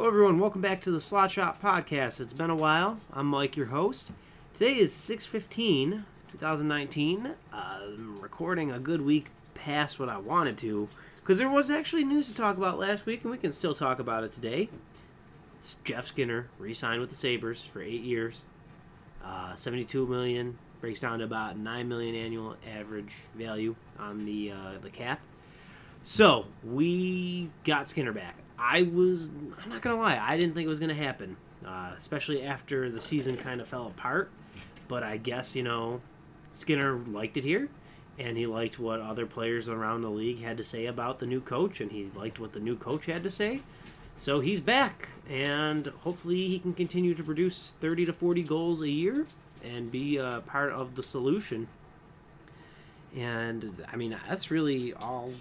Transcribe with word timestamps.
Hello, 0.00 0.08
everyone. 0.08 0.38
Welcome 0.38 0.62
back 0.62 0.80
to 0.80 0.90
the 0.90 0.98
Slot 0.98 1.30
Shop 1.30 1.60
Podcast. 1.60 2.22
It's 2.22 2.32
been 2.32 2.48
a 2.48 2.54
while. 2.54 2.98
I'm 3.12 3.26
Mike, 3.26 3.54
your 3.54 3.66
host. 3.66 4.08
Today 4.54 4.78
is 4.78 4.94
6:15, 4.94 6.06
2019. 6.32 7.34
I'm 7.52 8.18
recording 8.18 8.72
a 8.72 8.78
good 8.78 9.02
week 9.02 9.26
past 9.52 9.98
what 9.98 10.08
I 10.08 10.16
wanted 10.16 10.56
to, 10.56 10.88
because 11.16 11.36
there 11.36 11.50
was 11.50 11.70
actually 11.70 12.04
news 12.04 12.28
to 12.28 12.34
talk 12.34 12.56
about 12.56 12.78
last 12.78 13.04
week, 13.04 13.24
and 13.24 13.30
we 13.30 13.36
can 13.36 13.52
still 13.52 13.74
talk 13.74 13.98
about 13.98 14.24
it 14.24 14.32
today. 14.32 14.70
Jeff 15.84 16.06
Skinner 16.06 16.48
re-signed 16.58 17.02
with 17.02 17.10
the 17.10 17.16
Sabres 17.16 17.66
for 17.66 17.82
eight 17.82 18.00
years, 18.00 18.46
uh, 19.22 19.54
72 19.54 20.06
million. 20.06 20.56
Breaks 20.80 21.00
down 21.00 21.18
to 21.18 21.26
about 21.26 21.58
9 21.58 21.88
million 21.90 22.14
annual 22.14 22.56
average 22.74 23.16
value 23.34 23.76
on 23.98 24.24
the 24.24 24.50
uh, 24.50 24.78
the 24.80 24.88
cap. 24.88 25.20
So 26.04 26.46
we 26.64 27.50
got 27.64 27.90
Skinner 27.90 28.14
back. 28.14 28.39
I 28.60 28.82
was, 28.82 29.30
I'm 29.62 29.70
not 29.70 29.80
gonna 29.80 29.98
lie, 29.98 30.18
I 30.18 30.36
didn't 30.36 30.54
think 30.54 30.66
it 30.66 30.68
was 30.68 30.80
gonna 30.80 30.94
happen, 30.94 31.36
uh, 31.66 31.92
especially 31.96 32.42
after 32.42 32.90
the 32.90 33.00
season 33.00 33.36
kind 33.36 33.60
of 33.60 33.68
fell 33.68 33.86
apart. 33.86 34.30
But 34.88 35.02
I 35.02 35.16
guess 35.16 35.56
you 35.56 35.62
know, 35.62 36.00
Skinner 36.52 36.98
liked 36.98 37.36
it 37.36 37.44
here, 37.44 37.68
and 38.18 38.36
he 38.36 38.46
liked 38.46 38.78
what 38.78 39.00
other 39.00 39.26
players 39.26 39.68
around 39.68 40.02
the 40.02 40.10
league 40.10 40.42
had 40.42 40.56
to 40.58 40.64
say 40.64 40.86
about 40.86 41.20
the 41.20 41.26
new 41.26 41.40
coach, 41.40 41.80
and 41.80 41.90
he 41.90 42.10
liked 42.14 42.38
what 42.38 42.52
the 42.52 42.60
new 42.60 42.76
coach 42.76 43.06
had 43.06 43.22
to 43.22 43.30
say. 43.30 43.60
So 44.16 44.40
he's 44.40 44.60
back, 44.60 45.08
and 45.30 45.86
hopefully 46.02 46.48
he 46.48 46.58
can 46.58 46.74
continue 46.74 47.14
to 47.14 47.22
produce 47.22 47.72
30 47.80 48.04
to 48.06 48.12
40 48.12 48.42
goals 48.42 48.82
a 48.82 48.90
year 48.90 49.26
and 49.64 49.90
be 49.90 50.18
a 50.18 50.42
part 50.46 50.72
of 50.72 50.94
the 50.94 51.02
solution. 51.02 51.68
And 53.16 53.82
I 53.90 53.96
mean, 53.96 54.16
that's 54.28 54.50
really 54.50 54.92
all 54.92 55.32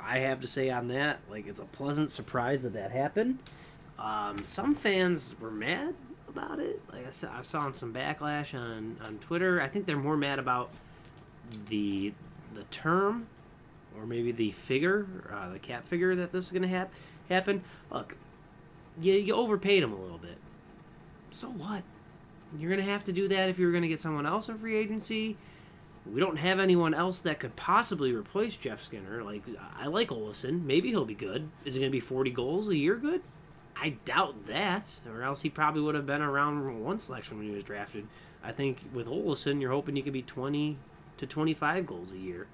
I 0.00 0.18
have 0.20 0.40
to 0.40 0.46
say 0.46 0.70
on 0.70 0.88
that. 0.88 1.18
Like, 1.30 1.46
it's 1.46 1.60
a 1.60 1.64
pleasant 1.64 2.10
surprise 2.10 2.62
that 2.62 2.74
that 2.74 2.90
happened. 2.90 3.38
Um, 3.98 4.44
some 4.44 4.74
fans 4.74 5.34
were 5.40 5.50
mad 5.50 5.94
about 6.28 6.60
it. 6.60 6.80
Like 6.92 7.06
I 7.06 7.10
saw, 7.10 7.38
I 7.38 7.42
saw 7.42 7.70
some 7.72 7.92
backlash 7.92 8.54
on 8.54 8.96
on 9.04 9.18
Twitter. 9.18 9.60
I 9.60 9.68
think 9.68 9.86
they're 9.86 9.96
more 9.96 10.16
mad 10.16 10.38
about 10.38 10.70
the 11.68 12.12
the 12.54 12.62
term 12.70 13.26
or 13.98 14.06
maybe 14.06 14.32
the 14.32 14.50
figure, 14.52 15.06
uh, 15.32 15.52
the 15.52 15.58
cap 15.58 15.86
figure 15.86 16.14
that 16.14 16.32
this 16.32 16.46
is 16.46 16.52
to 16.62 16.68
hap- 16.68 16.92
happen. 17.28 17.62
Look, 17.90 18.16
you, 19.00 19.14
you 19.14 19.34
overpaid 19.34 19.82
him 19.82 19.92
a 19.92 20.00
little 20.00 20.18
bit. 20.18 20.38
So 21.30 21.48
what? 21.48 21.82
You're 22.56 22.70
to 22.84 22.90
have 22.90 23.04
to 23.04 23.12
do 23.12 23.28
that 23.28 23.48
if 23.48 23.58
you're 23.58 23.72
to 23.82 23.88
get 23.88 24.00
someone 24.00 24.26
else 24.26 24.48
in 24.48 24.56
free 24.56 24.76
agency. 24.76 25.36
We 26.12 26.20
don't 26.20 26.36
have 26.36 26.58
anyone 26.58 26.94
else 26.94 27.18
that 27.20 27.40
could 27.40 27.56
possibly 27.56 28.12
replace 28.12 28.56
Jeff 28.56 28.82
Skinner. 28.82 29.22
Like 29.22 29.42
I 29.78 29.86
like 29.86 30.08
Olofsson. 30.08 30.64
Maybe 30.64 30.88
he'll 30.88 31.04
be 31.04 31.14
good. 31.14 31.48
Is 31.64 31.76
it 31.76 31.80
going 31.80 31.90
to 31.90 31.96
be 31.96 32.00
40 32.00 32.30
goals 32.30 32.68
a 32.68 32.76
year 32.76 32.96
good? 32.96 33.22
I 33.76 33.90
doubt 34.04 34.46
that. 34.46 34.88
Or 35.08 35.22
else 35.22 35.42
he 35.42 35.50
probably 35.50 35.82
would 35.82 35.94
have 35.94 36.06
been 36.06 36.22
around 36.22 36.82
one 36.82 36.98
selection 36.98 37.38
when 37.38 37.46
he 37.46 37.54
was 37.54 37.64
drafted. 37.64 38.06
I 38.42 38.52
think 38.52 38.78
with 38.92 39.06
Olofsson, 39.06 39.60
you're 39.60 39.70
hoping 39.70 39.96
you 39.96 40.02
could 40.02 40.12
be 40.12 40.22
20 40.22 40.78
to 41.18 41.26
25 41.26 41.86
goals 41.86 42.12
a 42.12 42.18
year. 42.18 42.46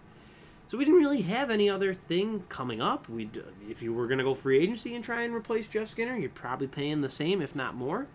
So 0.67 0.79
we 0.79 0.85
didn't 0.85 1.01
really 1.01 1.23
have 1.23 1.51
any 1.51 1.69
other 1.69 1.93
thing 1.93 2.45
coming 2.49 2.81
up. 2.81 3.09
We, 3.09 3.31
if 3.69 3.83
you 3.83 3.93
were 3.93 4.07
going 4.07 4.19
to 4.19 4.25
go 4.25 4.35
free 4.35 4.59
agency 4.59 4.95
and 4.95 5.05
try 5.05 5.23
and 5.23 5.35
replace 5.35 5.69
Jeff 5.69 5.91
Skinner, 5.91 6.17
you're 6.17 6.31
probably 6.31 6.67
paying 6.67 7.03
the 7.03 7.09
same, 7.09 7.43
if 7.43 7.55
not 7.55 7.75
more. 7.75 8.07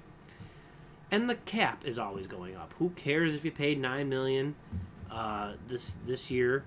And 1.11 1.29
the 1.29 1.35
cap 1.35 1.85
is 1.85 1.99
always 1.99 2.27
going 2.27 2.55
up. 2.55 2.73
Who 2.79 2.89
cares 2.91 3.35
if 3.35 3.45
you 3.45 3.51
paid 3.51 3.79
nine 3.79 4.09
million 4.09 4.55
uh, 5.11 5.53
this 5.67 5.95
this 6.05 6.29
year? 6.31 6.63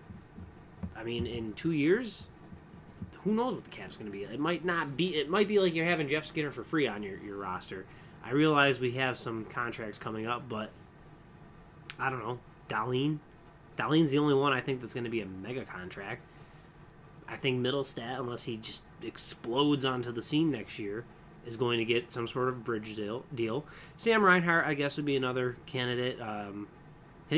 I 0.96 1.04
mean, 1.04 1.26
in 1.26 1.52
two 1.54 1.72
years, 1.72 2.26
who 3.24 3.32
knows 3.32 3.54
what 3.54 3.64
the 3.64 3.70
cap's 3.70 3.96
going 3.96 4.10
to 4.10 4.16
be? 4.16 4.24
It 4.24 4.40
might 4.40 4.64
not 4.64 4.96
be. 4.96 5.16
It 5.16 5.28
might 5.28 5.48
be 5.48 5.58
like 5.58 5.74
you're 5.74 5.86
having 5.86 6.08
Jeff 6.08 6.26
Skinner 6.26 6.50
for 6.50 6.64
free 6.64 6.86
on 6.86 7.02
your, 7.02 7.18
your 7.18 7.36
roster. 7.36 7.86
I 8.24 8.30
realize 8.30 8.78
we 8.78 8.92
have 8.92 9.18
some 9.18 9.44
contracts 9.44 9.98
coming 9.98 10.26
up, 10.26 10.48
but 10.48 10.70
I 11.98 12.10
don't 12.10 12.20
know. 12.20 12.38
Dahlin, 12.68 13.18
Dahlin's 13.76 14.10
the 14.10 14.18
only 14.18 14.34
one 14.34 14.52
I 14.52 14.61
think 14.61 14.80
that's 14.80 14.94
going 14.94 15.05
to 15.05 15.11
be 15.11 15.20
a 15.20 15.27
mega 15.27 15.64
contract. 15.64 16.22
I 17.28 17.36
think 17.36 17.64
Mittelstadt, 17.64 18.18
unless 18.18 18.44
he 18.44 18.56
just 18.56 18.84
explodes 19.02 19.84
onto 19.84 20.12
the 20.12 20.22
scene 20.22 20.50
next 20.50 20.78
year, 20.78 21.05
is 21.46 21.56
going 21.56 21.78
to 21.78 21.84
get 21.84 22.12
some 22.12 22.28
sort 22.28 22.48
of 22.48 22.64
bridge 22.64 22.94
deal. 22.94 23.24
deal. 23.34 23.64
Sam 23.96 24.22
Reinhart, 24.22 24.67
I 24.67 24.74
guess, 24.74 24.96
would 24.96 25.06
be 25.06 25.17
another 25.17 25.56
candidate. 25.67 26.20
Um, 26.20 26.68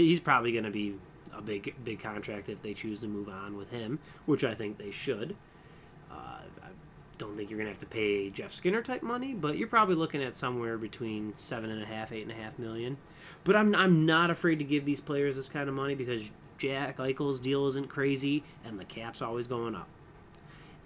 he's 0.02 0.20
probably 0.20 0.52
going 0.52 0.64
to 0.64 0.70
be 0.70 0.94
a 1.36 1.42
big 1.42 1.74
big 1.84 2.00
contract 2.00 2.48
if 2.48 2.62
they 2.62 2.74
choose 2.74 3.00
to 3.00 3.06
move 3.06 3.28
on 3.28 3.56
with 3.56 3.70
him, 3.70 3.98
which 4.26 4.44
I 4.44 4.54
think 4.54 4.78
they 4.78 4.90
should. 4.90 5.36
Uh, 6.10 6.14
I 6.62 6.68
don't 7.18 7.36
think 7.36 7.50
you're 7.50 7.58
going 7.58 7.66
to 7.66 7.72
have 7.72 7.80
to 7.80 7.86
pay 7.86 8.30
Jeff 8.30 8.52
Skinner 8.52 8.82
type 8.82 9.02
money, 9.02 9.34
but 9.34 9.56
you're 9.56 9.68
probably 9.68 9.94
looking 9.94 10.22
at 10.22 10.36
somewhere 10.36 10.78
between 10.78 11.32
seven 11.36 11.70
and 11.70 11.82
a 11.82 11.86
half, 11.86 12.12
eight 12.12 12.22
and 12.22 12.30
a 12.30 12.34
half 12.34 12.58
million. 12.58 12.96
But 13.44 13.56
I'm 13.56 13.74
I'm 13.74 14.06
not 14.06 14.30
afraid 14.30 14.58
to 14.60 14.64
give 14.64 14.84
these 14.84 15.00
players 15.00 15.36
this 15.36 15.48
kind 15.48 15.68
of 15.68 15.74
money 15.74 15.94
because 15.94 16.30
Jack 16.58 16.98
Eichel's 16.98 17.40
deal 17.40 17.66
isn't 17.66 17.88
crazy 17.88 18.44
and 18.64 18.78
the 18.78 18.84
cap's 18.84 19.22
always 19.22 19.46
going 19.46 19.74
up. 19.74 19.88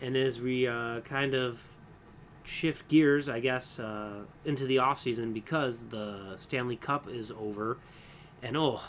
And 0.01 0.17
as 0.17 0.41
we 0.41 0.67
uh, 0.67 1.01
kind 1.01 1.35
of 1.35 1.63
shift 2.45 2.89
gears, 2.89 3.29
I 3.29 3.41
guess, 3.41 3.79
uh, 3.79 4.23
into 4.45 4.67
the 4.67 4.77
offseason 4.77 5.35
because 5.35 5.81
the 5.91 6.37
Stanley 6.39 6.77
Cup 6.77 7.09
is 7.09 7.31
over. 7.31 7.79
And 8.43 8.57
oh, 8.57 8.81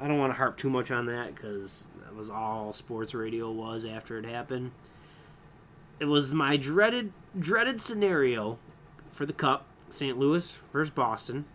I 0.00 0.08
don't 0.08 0.18
want 0.18 0.32
to 0.32 0.36
harp 0.36 0.56
too 0.56 0.70
much 0.70 0.90
on 0.90 1.06
that 1.06 1.34
because 1.34 1.86
that 2.04 2.14
was 2.14 2.30
all 2.30 2.72
sports 2.72 3.14
radio 3.14 3.50
was 3.50 3.84
after 3.84 4.18
it 4.18 4.24
happened. 4.24 4.72
It 5.98 6.06
was 6.06 6.34
my 6.34 6.56
dreaded, 6.56 7.12
dreaded 7.38 7.80
scenario 7.80 8.58
for 9.10 9.24
the 9.24 9.32
Cup 9.32 9.66
St. 9.88 10.18
Louis 10.18 10.58
versus 10.72 10.90
Boston. 10.90 11.46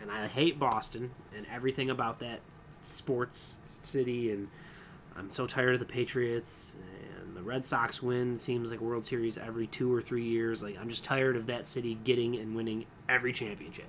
And 0.00 0.10
I 0.10 0.26
hate 0.26 0.58
Boston 0.58 1.10
and 1.36 1.46
everything 1.52 1.90
about 1.90 2.20
that 2.20 2.40
sports 2.82 3.58
city. 3.66 4.30
And 4.30 4.48
I'm 5.16 5.32
so 5.32 5.46
tired 5.46 5.74
of 5.74 5.80
the 5.80 5.86
Patriots 5.86 6.76
and 7.18 7.36
the 7.36 7.42
Red 7.42 7.66
Sox 7.66 8.02
win 8.02 8.38
seems 8.38 8.70
like 8.70 8.80
World 8.80 9.04
Series 9.04 9.38
every 9.38 9.66
two 9.66 9.92
or 9.92 10.02
three 10.02 10.24
years. 10.24 10.62
Like 10.62 10.78
I'm 10.78 10.88
just 10.88 11.04
tired 11.04 11.36
of 11.36 11.46
that 11.46 11.66
city 11.66 11.98
getting 12.04 12.36
and 12.36 12.54
winning 12.54 12.84
every 13.08 13.32
championship. 13.32 13.88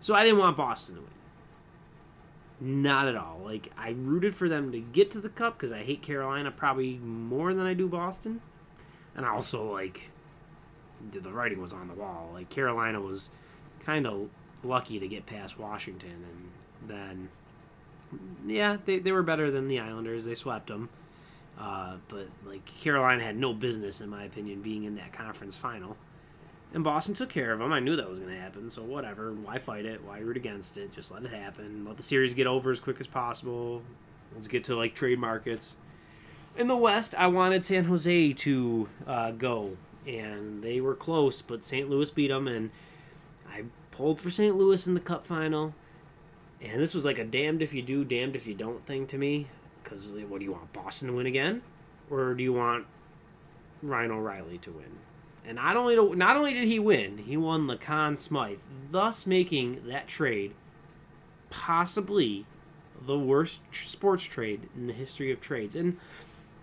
So 0.00 0.14
I 0.14 0.24
didn't 0.24 0.38
want 0.38 0.56
Boston 0.56 0.96
to 0.96 1.00
win. 1.00 1.10
Not 2.60 3.08
at 3.08 3.16
all. 3.16 3.40
Like 3.42 3.72
I 3.78 3.90
rooted 3.90 4.34
for 4.34 4.48
them 4.48 4.72
to 4.72 4.80
get 4.80 5.10
to 5.12 5.20
the 5.20 5.30
cup 5.30 5.56
because 5.56 5.72
I 5.72 5.82
hate 5.82 6.02
Carolina 6.02 6.50
probably 6.50 6.98
more 6.98 7.54
than 7.54 7.66
I 7.66 7.74
do 7.74 7.88
Boston, 7.88 8.42
and 9.16 9.24
I 9.24 9.30
also 9.30 9.72
like 9.72 10.10
the 11.10 11.20
writing 11.30 11.60
was 11.60 11.72
on 11.72 11.88
the 11.88 11.94
wall. 11.94 12.30
Like 12.34 12.50
Carolina 12.50 13.00
was 13.00 13.30
kind 13.84 14.06
of 14.06 14.28
lucky 14.62 14.98
to 14.98 15.08
get 15.08 15.24
past 15.24 15.58
Washington, 15.58 16.24
and 16.30 16.90
then 16.90 17.28
yeah, 18.46 18.76
they, 18.84 18.98
they 18.98 19.12
were 19.12 19.22
better 19.22 19.50
than 19.50 19.68
the 19.68 19.80
Islanders. 19.80 20.24
They 20.24 20.34
swept 20.34 20.68
them. 20.68 20.88
Uh, 21.58 21.96
but 22.08 22.28
like 22.46 22.64
Carolina 22.80 23.22
had 23.22 23.36
no 23.36 23.52
business, 23.52 24.00
in 24.00 24.08
my 24.08 24.24
opinion, 24.24 24.62
being 24.62 24.84
in 24.84 24.96
that 24.96 25.12
conference 25.12 25.56
final. 25.56 25.96
And 26.72 26.84
Boston 26.84 27.14
took 27.14 27.28
care 27.28 27.52
of 27.52 27.58
them. 27.58 27.72
I 27.72 27.80
knew 27.80 27.96
that 27.96 28.08
was 28.08 28.20
going 28.20 28.32
to 28.32 28.40
happen. 28.40 28.70
So 28.70 28.82
whatever. 28.82 29.32
Why 29.32 29.58
fight 29.58 29.84
it? 29.84 30.04
Why 30.04 30.18
root 30.18 30.36
against 30.36 30.76
it? 30.76 30.92
Just 30.92 31.10
let 31.10 31.24
it 31.24 31.32
happen. 31.32 31.84
Let 31.84 31.96
the 31.96 32.02
series 32.02 32.34
get 32.34 32.46
over 32.46 32.70
as 32.70 32.80
quick 32.80 33.00
as 33.00 33.06
possible. 33.06 33.82
Let's 34.34 34.46
get 34.46 34.64
to 34.64 34.76
like 34.76 34.94
trade 34.94 35.18
markets. 35.18 35.76
In 36.56 36.68
the 36.68 36.76
West, 36.76 37.14
I 37.16 37.26
wanted 37.28 37.64
San 37.64 37.84
Jose 37.84 38.32
to 38.32 38.88
uh, 39.06 39.30
go, 39.32 39.76
and 40.06 40.62
they 40.62 40.80
were 40.80 40.94
close, 40.94 41.42
but 41.42 41.64
St. 41.64 41.88
Louis 41.88 42.10
beat 42.10 42.28
them, 42.28 42.48
and 42.48 42.70
I 43.48 43.64
pulled 43.92 44.20
for 44.20 44.30
St. 44.30 44.56
Louis 44.56 44.86
in 44.86 44.94
the 44.94 45.00
Cup 45.00 45.26
final. 45.26 45.74
And 46.60 46.80
this 46.80 46.92
was 46.92 47.04
like 47.04 47.18
a 47.18 47.24
damned 47.24 47.62
if 47.62 47.72
you 47.72 47.82
do, 47.82 48.04
damned 48.04 48.36
if 48.36 48.46
you 48.46 48.54
don't 48.54 48.84
thing 48.84 49.06
to 49.08 49.18
me. 49.18 49.46
Because 49.82 50.12
what 50.28 50.38
do 50.40 50.44
you 50.44 50.52
want, 50.52 50.72
Boston 50.72 51.08
to 51.08 51.14
win 51.14 51.26
again, 51.26 51.62
or 52.10 52.34
do 52.34 52.42
you 52.42 52.52
want 52.52 52.86
Ryan 53.82 54.10
O'Reilly 54.10 54.58
to 54.58 54.70
win? 54.70 54.98
And 55.50 55.56
not 55.56 55.76
only 55.76 55.96
do, 55.96 56.14
not 56.14 56.36
only 56.36 56.54
did 56.54 56.68
he 56.68 56.78
win, 56.78 57.18
he 57.18 57.36
won 57.36 57.66
the 57.66 57.76
Conn 57.76 58.16
Smythe, 58.16 58.58
thus 58.92 59.26
making 59.26 59.82
that 59.88 60.06
trade 60.06 60.54
possibly 61.50 62.46
the 63.04 63.18
worst 63.18 63.58
sports 63.72 64.22
trade 64.22 64.68
in 64.76 64.86
the 64.86 64.92
history 64.92 65.32
of 65.32 65.40
trades. 65.40 65.74
And 65.74 65.96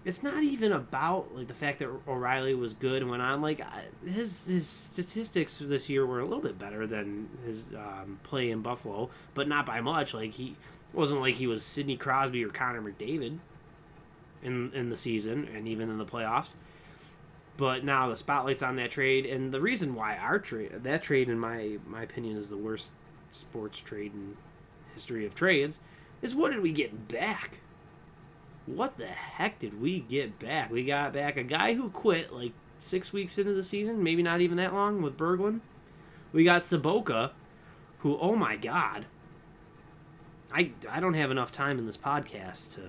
it's 0.05 0.23
not 0.23 0.41
even 0.41 0.71
about 0.71 1.35
like 1.35 1.49
the 1.49 1.53
fact 1.53 1.79
that 1.79 1.89
O'Reilly 2.07 2.55
was 2.55 2.75
good 2.75 3.01
and 3.01 3.11
went 3.11 3.21
on. 3.21 3.41
Like 3.41 3.61
his 4.05 4.45
his 4.45 4.65
statistics 4.65 5.57
this 5.59 5.89
year 5.89 6.05
were 6.05 6.21
a 6.21 6.23
little 6.23 6.39
bit 6.39 6.57
better 6.57 6.87
than 6.87 7.27
his 7.45 7.73
um, 7.75 8.21
play 8.23 8.51
in 8.51 8.61
Buffalo, 8.61 9.09
but 9.33 9.49
not 9.49 9.65
by 9.65 9.81
much. 9.81 10.13
Like 10.13 10.31
he 10.31 10.55
wasn't 10.93 11.19
like 11.19 11.35
he 11.35 11.45
was 11.45 11.61
Sidney 11.61 11.97
Crosby 11.97 12.45
or 12.45 12.51
Connor 12.51 12.81
McDavid 12.81 13.39
in 14.41 14.71
in 14.71 14.87
the 14.87 14.95
season 14.95 15.49
and 15.53 15.67
even 15.67 15.89
in 15.89 15.97
the 15.97 16.05
playoffs. 16.05 16.53
But 17.57 17.83
now 17.83 18.09
the 18.09 18.15
spotlight's 18.15 18.61
on 18.61 18.75
that 18.75 18.91
trade, 18.91 19.25
and 19.25 19.51
the 19.51 19.59
reason 19.59 19.95
why 19.95 20.15
our 20.15 20.37
trade, 20.37 20.71
that 20.83 21.01
trade, 21.01 21.27
in 21.27 21.39
my 21.39 21.77
my 21.87 22.03
opinion, 22.03 22.37
is 22.37 22.49
the 22.49 22.57
worst 22.57 22.93
sports 23.31 23.79
trade 23.79 24.13
in 24.13 24.37
history 24.93 25.25
of 25.25 25.33
trades, 25.33 25.79
is 26.21 26.35
what 26.35 26.51
did 26.51 26.61
we 26.61 26.71
get 26.71 27.07
back? 27.07 27.59
What 28.67 28.97
the 28.97 29.07
heck 29.07 29.59
did 29.59 29.81
we 29.81 29.99
get 29.99 30.39
back? 30.39 30.71
We 30.71 30.83
got 30.83 31.13
back 31.13 31.37
a 31.37 31.43
guy 31.43 31.73
who 31.73 31.89
quit 31.89 32.31
like 32.31 32.53
six 32.79 33.11
weeks 33.11 33.37
into 33.37 33.53
the 33.53 33.63
season, 33.63 34.03
maybe 34.03 34.21
not 34.21 34.41
even 34.41 34.57
that 34.57 34.73
long 34.73 35.01
with 35.01 35.17
Berglund. 35.17 35.61
We 36.33 36.43
got 36.43 36.63
Sobotka, 36.63 37.31
who, 37.99 38.17
oh 38.19 38.35
my 38.35 38.55
God, 38.55 39.05
I, 40.51 40.71
I 40.89 40.99
don't 40.99 41.13
have 41.13 41.31
enough 41.31 41.51
time 41.51 41.79
in 41.79 41.85
this 41.85 41.97
podcast 41.97 42.73
to 42.75 42.81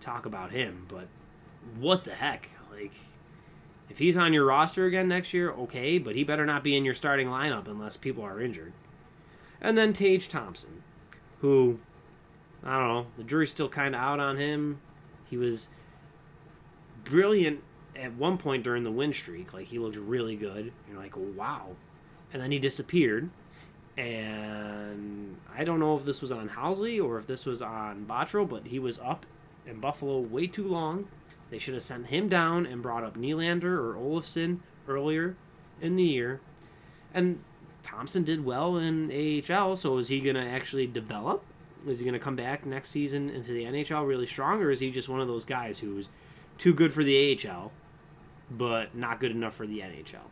talk 0.00 0.26
about 0.26 0.52
him, 0.52 0.86
but 0.88 1.08
what 1.78 2.04
the 2.04 2.14
heck? 2.14 2.48
Like, 2.72 2.92
if 3.90 3.98
he's 3.98 4.16
on 4.16 4.32
your 4.32 4.44
roster 4.44 4.86
again 4.86 5.08
next 5.08 5.32
year, 5.32 5.50
okay, 5.52 5.98
but 5.98 6.14
he 6.14 6.24
better 6.24 6.44
not 6.44 6.64
be 6.64 6.76
in 6.76 6.84
your 6.84 6.94
starting 6.94 7.28
lineup 7.28 7.68
unless 7.68 7.96
people 7.96 8.24
are 8.24 8.40
injured. 8.40 8.72
And 9.60 9.76
then 9.76 9.92
Tage 9.92 10.28
Thompson, 10.28 10.82
who, 11.40 11.78
I 12.62 12.78
don't 12.78 12.88
know, 12.88 13.06
the 13.16 13.24
jury's 13.24 13.50
still 13.50 13.68
kind 13.68 13.94
of 13.94 14.00
out 14.00 14.20
on 14.20 14.36
him. 14.36 14.80
He 15.28 15.36
was 15.36 15.68
brilliant 17.04 17.62
at 17.96 18.14
one 18.14 18.38
point 18.38 18.62
during 18.62 18.84
the 18.84 18.90
win 18.90 19.12
streak. 19.12 19.52
Like, 19.52 19.66
he 19.66 19.78
looked 19.78 19.96
really 19.96 20.36
good. 20.36 20.72
You're 20.88 21.00
like, 21.00 21.14
wow. 21.16 21.76
And 22.32 22.42
then 22.42 22.52
he 22.52 22.58
disappeared. 22.58 23.30
And 23.96 25.36
I 25.56 25.64
don't 25.64 25.80
know 25.80 25.96
if 25.96 26.04
this 26.04 26.22
was 26.22 26.30
on 26.30 26.50
Housley 26.50 27.02
or 27.02 27.18
if 27.18 27.26
this 27.26 27.44
was 27.44 27.60
on 27.60 28.06
Botterill, 28.08 28.48
but 28.48 28.66
he 28.66 28.78
was 28.78 29.00
up 29.00 29.26
in 29.66 29.80
Buffalo 29.80 30.20
way 30.20 30.46
too 30.46 30.68
long. 30.68 31.08
They 31.50 31.58
should 31.58 31.74
have 31.74 31.82
sent 31.82 32.06
him 32.08 32.28
down 32.28 32.66
and 32.66 32.82
brought 32.82 33.04
up 33.04 33.16
Nylander 33.16 33.64
or 33.64 33.94
Olofsson 33.94 34.58
earlier 34.86 35.36
in 35.80 35.96
the 35.96 36.02
year. 36.02 36.40
And 37.14 37.42
Thompson 37.82 38.24
did 38.24 38.44
well 38.44 38.76
in 38.76 39.10
AHL, 39.10 39.76
so 39.76 39.96
is 39.98 40.08
he 40.08 40.20
going 40.20 40.36
to 40.36 40.42
actually 40.42 40.86
develop? 40.86 41.42
Is 41.86 42.00
he 42.00 42.04
going 42.04 42.12
to 42.12 42.18
come 42.18 42.36
back 42.36 42.66
next 42.66 42.90
season 42.90 43.30
into 43.30 43.52
the 43.52 43.64
NHL 43.64 44.06
really 44.06 44.26
strong, 44.26 44.62
or 44.62 44.70
is 44.70 44.80
he 44.80 44.90
just 44.90 45.08
one 45.08 45.20
of 45.20 45.28
those 45.28 45.44
guys 45.44 45.78
who's 45.78 46.08
too 46.58 46.74
good 46.74 46.92
for 46.92 47.04
the 47.04 47.38
AHL, 47.46 47.72
but 48.50 48.94
not 48.94 49.20
good 49.20 49.30
enough 49.30 49.54
for 49.54 49.66
the 49.66 49.78
NHL? 49.78 50.26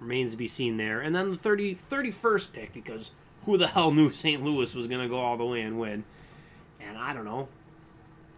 Remains 0.00 0.32
to 0.32 0.36
be 0.36 0.46
seen 0.46 0.76
there. 0.76 1.00
And 1.00 1.14
then 1.14 1.30
the 1.30 1.36
30, 1.36 1.78
31st 1.90 2.52
pick, 2.52 2.72
because 2.72 3.12
who 3.46 3.58
the 3.58 3.68
hell 3.68 3.90
knew 3.90 4.12
St. 4.12 4.42
Louis 4.42 4.74
was 4.74 4.86
going 4.86 5.00
to 5.00 5.08
go 5.08 5.18
all 5.18 5.36
the 5.36 5.44
way 5.44 5.62
and 5.62 5.78
win? 5.78 6.04
And 6.80 6.98
I 6.98 7.14
don't 7.14 7.24
know. 7.24 7.48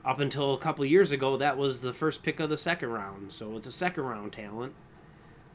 Up 0.06 0.20
until 0.20 0.54
a 0.54 0.58
couple 0.58 0.84
years 0.84 1.10
ago, 1.10 1.36
that 1.36 1.58
was 1.58 1.80
the 1.80 1.92
first 1.92 2.22
pick 2.22 2.38
of 2.38 2.48
the 2.48 2.56
second 2.56 2.90
round, 2.90 3.32
so 3.32 3.56
it's 3.56 3.66
a 3.66 3.72
second 3.72 4.04
round 4.04 4.32
talent. 4.32 4.72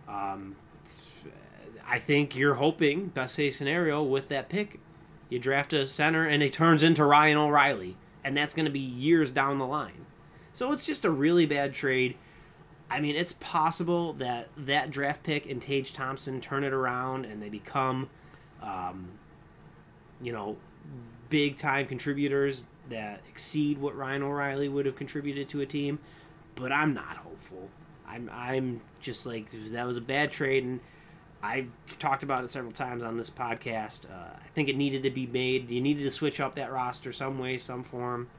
Um, 0.09 0.57
I 1.87 1.99
think 1.99 2.35
you're 2.35 2.55
hoping, 2.55 3.07
best 3.07 3.37
case 3.37 3.57
scenario, 3.57 4.03
with 4.03 4.27
that 4.27 4.49
pick, 4.49 4.79
you 5.29 5.39
draft 5.39 5.71
a 5.71 5.87
center 5.87 6.27
and 6.27 6.43
it 6.43 6.51
turns 6.51 6.83
into 6.83 7.05
Ryan 7.05 7.37
O'Reilly, 7.37 7.95
and 8.25 8.35
that's 8.35 8.53
going 8.53 8.65
to 8.65 8.71
be 8.71 8.79
years 8.79 9.31
down 9.31 9.57
the 9.57 9.65
line. 9.65 10.05
So 10.51 10.73
it's 10.73 10.85
just 10.85 11.05
a 11.05 11.09
really 11.09 11.45
bad 11.45 11.73
trade. 11.73 12.17
I 12.89 12.99
mean, 12.99 13.15
it's 13.15 13.33
possible 13.39 14.11
that 14.13 14.49
that 14.57 14.91
draft 14.91 15.23
pick 15.23 15.49
and 15.49 15.61
Tage 15.61 15.93
Thompson 15.93 16.41
turn 16.41 16.65
it 16.65 16.73
around 16.73 17.25
and 17.25 17.41
they 17.41 17.47
become, 17.47 18.09
um, 18.61 19.11
you 20.21 20.33
know, 20.33 20.57
big 21.29 21.55
time 21.55 21.87
contributors 21.87 22.67
that 22.91 23.21
exceed 23.27 23.77
what 23.79 23.95
Ryan 23.95 24.23
O'Reilly 24.23 24.69
would 24.69 24.85
have 24.85 24.95
contributed 24.95 25.49
to 25.49 25.61
a 25.61 25.65
team. 25.65 25.99
But 26.55 26.71
I'm 26.71 26.93
not 26.93 27.17
hopeful. 27.17 27.69
I'm 28.07 28.29
I'm 28.33 28.81
just 28.99 29.25
like 29.25 29.49
that 29.71 29.87
was 29.87 29.97
a 29.97 30.01
bad 30.01 30.31
trade, 30.31 30.63
and 30.63 30.79
I've 31.41 31.69
talked 31.97 32.23
about 32.23 32.43
it 32.43 32.51
several 32.51 32.73
times 32.73 33.03
on 33.03 33.17
this 33.17 33.29
podcast. 33.29 34.05
Uh, 34.05 34.33
I 34.35 34.47
think 34.53 34.69
it 34.69 34.77
needed 34.77 35.03
to 35.03 35.09
be 35.09 35.25
made. 35.25 35.69
You 35.69 35.81
needed 35.81 36.03
to 36.03 36.11
switch 36.11 36.39
up 36.39 36.55
that 36.55 36.71
roster 36.71 37.11
some 37.11 37.39
way, 37.39 37.57
some 37.57 37.83
form. 37.83 38.29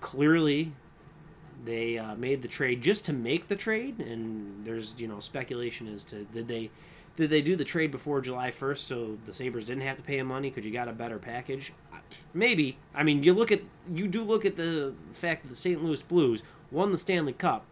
Clearly, 0.00 0.72
they 1.64 1.98
uh, 1.98 2.16
made 2.16 2.42
the 2.42 2.48
trade 2.48 2.82
just 2.82 3.04
to 3.06 3.12
make 3.12 3.48
the 3.48 3.56
trade, 3.56 4.00
and 4.00 4.64
there's 4.64 4.94
you 4.98 5.06
know 5.06 5.20
speculation 5.20 5.92
as 5.92 6.04
to 6.04 6.24
did 6.24 6.48
they 6.48 6.70
did 7.16 7.30
they 7.30 7.42
do 7.42 7.56
the 7.56 7.64
trade 7.64 7.90
before 7.90 8.20
July 8.20 8.50
1st 8.50 8.78
so 8.78 9.18
the 9.26 9.32
Sabres 9.32 9.66
didn't 9.66 9.82
have 9.82 9.96
to 9.96 10.02
pay 10.02 10.18
him 10.18 10.28
money 10.28 10.48
because 10.48 10.64
you 10.64 10.72
got 10.72 10.88
a 10.88 10.92
better 10.92 11.18
package? 11.18 11.72
Maybe. 12.32 12.78
I 12.94 13.02
mean, 13.02 13.22
you 13.22 13.32
look 13.32 13.52
at 13.52 13.62
you 13.92 14.08
do 14.08 14.22
look 14.22 14.44
at 14.44 14.56
the 14.56 14.94
fact 15.12 15.42
that 15.42 15.48
the 15.48 15.56
St. 15.56 15.82
Louis 15.82 16.02
Blues 16.02 16.42
won 16.70 16.92
the 16.92 16.98
Stanley 16.98 17.32
Cup. 17.32 17.64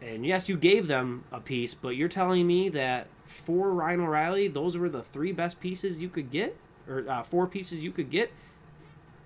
And 0.00 0.24
yes, 0.24 0.48
you 0.48 0.56
gave 0.56 0.86
them 0.86 1.24
a 1.32 1.40
piece, 1.40 1.74
but 1.74 1.90
you're 1.90 2.08
telling 2.08 2.46
me 2.46 2.68
that 2.68 3.08
for 3.26 3.72
Ryan 3.72 4.00
O'Reilly, 4.00 4.48
those 4.48 4.76
were 4.76 4.88
the 4.88 5.02
three 5.02 5.32
best 5.32 5.60
pieces 5.60 5.98
you 5.98 6.08
could 6.08 6.30
get, 6.30 6.56
or 6.88 7.04
uh, 7.08 7.22
four 7.22 7.46
pieces 7.46 7.80
you 7.80 7.90
could 7.90 8.10
get. 8.10 8.30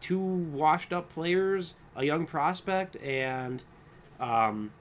Two 0.00 0.18
washed-up 0.18 1.12
players, 1.12 1.74
a 1.94 2.04
young 2.04 2.26
prospect, 2.26 2.96
and 2.96 3.62
um, 4.18 4.72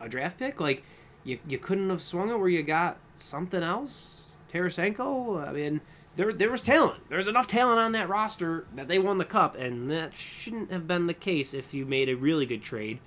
a 0.00 0.08
draft 0.08 0.38
pick. 0.38 0.58
Like 0.60 0.82
you, 1.22 1.38
you 1.46 1.58
couldn't 1.58 1.90
have 1.90 2.02
swung 2.02 2.30
it 2.30 2.38
where 2.38 2.48
you 2.48 2.62
got 2.62 2.96
something 3.14 3.62
else. 3.62 4.32
Tarasenko. 4.52 5.46
I 5.46 5.52
mean, 5.52 5.80
there 6.18 6.32
there 6.32 6.50
was 6.50 6.60
talent. 6.60 7.08
There's 7.08 7.28
enough 7.28 7.46
talent 7.46 7.78
on 7.78 7.92
that 7.92 8.08
roster 8.08 8.66
that 8.74 8.88
they 8.88 8.98
won 8.98 9.18
the 9.18 9.24
cup, 9.24 9.54
and 9.54 9.88
that 9.92 10.16
shouldn't 10.16 10.72
have 10.72 10.88
been 10.88 11.06
the 11.06 11.14
case 11.14 11.54
if 11.54 11.72
you 11.72 11.86
made 11.86 12.08
a 12.08 12.16
really 12.16 12.44
good 12.44 12.60
trade. 12.60 12.98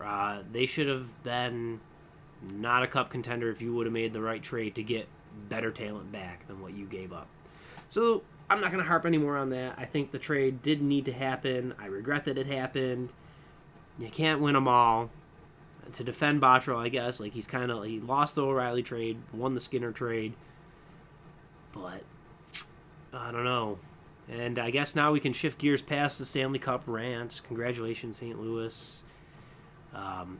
Uh, 0.00 0.42
they 0.52 0.64
should 0.66 0.86
have 0.86 1.24
been 1.24 1.80
not 2.40 2.84
a 2.84 2.86
cup 2.86 3.10
contender 3.10 3.50
if 3.50 3.60
you 3.60 3.74
would 3.74 3.86
have 3.86 3.92
made 3.92 4.12
the 4.12 4.20
right 4.20 4.40
trade 4.42 4.76
to 4.76 4.84
get 4.84 5.08
better 5.48 5.72
talent 5.72 6.12
back 6.12 6.46
than 6.46 6.62
what 6.62 6.74
you 6.74 6.86
gave 6.86 7.12
up. 7.12 7.26
So 7.88 8.22
I'm 8.48 8.60
not 8.60 8.70
going 8.70 8.82
to 8.82 8.88
harp 8.88 9.04
anymore 9.04 9.36
on 9.36 9.50
that. 9.50 9.74
I 9.76 9.84
think 9.84 10.12
the 10.12 10.18
trade 10.20 10.62
did 10.62 10.80
need 10.80 11.06
to 11.06 11.12
happen. 11.12 11.74
I 11.76 11.86
regret 11.86 12.24
that 12.26 12.38
it 12.38 12.46
happened. 12.46 13.12
You 13.98 14.08
can't 14.08 14.40
win 14.40 14.54
them 14.54 14.68
all. 14.68 15.10
To 15.92 16.04
defend 16.04 16.40
Botterill, 16.40 16.78
I 16.78 16.88
guess, 16.88 17.18
like 17.18 17.32
he's 17.32 17.48
kind 17.48 17.72
of 17.72 17.82
he 17.84 17.98
lost 17.98 18.36
the 18.36 18.44
O'Reilly 18.44 18.84
trade, 18.84 19.18
won 19.32 19.54
the 19.54 19.60
Skinner 19.60 19.90
trade, 19.90 20.34
but 21.72 22.02
I 23.12 23.30
don't 23.30 23.44
know. 23.44 23.78
And 24.28 24.58
I 24.58 24.70
guess 24.70 24.94
now 24.94 25.12
we 25.12 25.20
can 25.20 25.32
shift 25.32 25.58
gears 25.58 25.82
past 25.82 26.18
the 26.18 26.24
Stanley 26.24 26.58
Cup 26.58 26.84
rant. 26.86 27.40
Congratulations, 27.46 28.18
St. 28.18 28.40
Louis. 28.40 29.02
Um, 29.94 30.38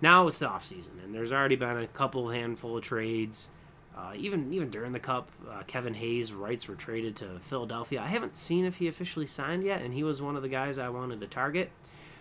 now 0.00 0.28
it's 0.28 0.38
the 0.38 0.48
off 0.48 0.64
season, 0.64 1.00
and 1.04 1.14
there's 1.14 1.32
already 1.32 1.56
been 1.56 1.76
a 1.76 1.86
couple 1.88 2.30
handful 2.30 2.76
of 2.76 2.82
trades. 2.82 3.50
Uh, 3.96 4.12
even 4.14 4.52
even 4.52 4.70
during 4.70 4.92
the 4.92 5.00
Cup, 5.00 5.30
uh, 5.50 5.62
Kevin 5.66 5.94
Hayes' 5.94 6.32
rights 6.32 6.68
were 6.68 6.74
traded 6.74 7.16
to 7.16 7.38
Philadelphia. 7.40 8.00
I 8.00 8.06
haven't 8.06 8.36
seen 8.36 8.64
if 8.66 8.76
he 8.76 8.88
officially 8.88 9.26
signed 9.26 9.64
yet, 9.64 9.82
and 9.82 9.94
he 9.94 10.04
was 10.04 10.20
one 10.20 10.36
of 10.36 10.42
the 10.42 10.48
guys 10.48 10.78
I 10.78 10.90
wanted 10.90 11.20
to 11.20 11.26
target. 11.26 11.70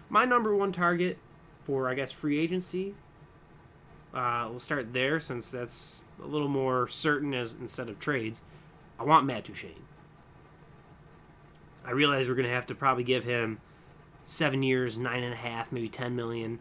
My 0.09 0.25
number 0.25 0.55
one 0.55 0.71
target 0.71 1.17
for 1.65 1.89
I 1.89 1.93
guess 1.93 2.11
free 2.11 2.39
agency. 2.39 2.95
Uh, 4.15 4.47
we'll 4.49 4.59
start 4.59 4.93
there 4.93 5.19
since 5.19 5.51
that's 5.51 6.05
a 6.23 6.25
little 6.25 6.47
more 6.47 6.87
certain 6.87 7.33
as 7.33 7.53
instead 7.59 7.89
of 7.89 7.99
trades. 7.99 8.41
I 8.97 9.03
want 9.03 9.25
Matt 9.25 9.43
Duchene. 9.43 9.83
I 11.85 11.91
realize 11.91 12.29
we're 12.29 12.35
gonna 12.35 12.47
have 12.47 12.65
to 12.67 12.75
probably 12.75 13.03
give 13.03 13.25
him 13.25 13.59
seven 14.23 14.63
years, 14.63 14.97
nine 14.97 15.21
and 15.21 15.33
a 15.33 15.37
half, 15.37 15.71
maybe 15.71 15.89
ten 15.89 16.15
million. 16.15 16.59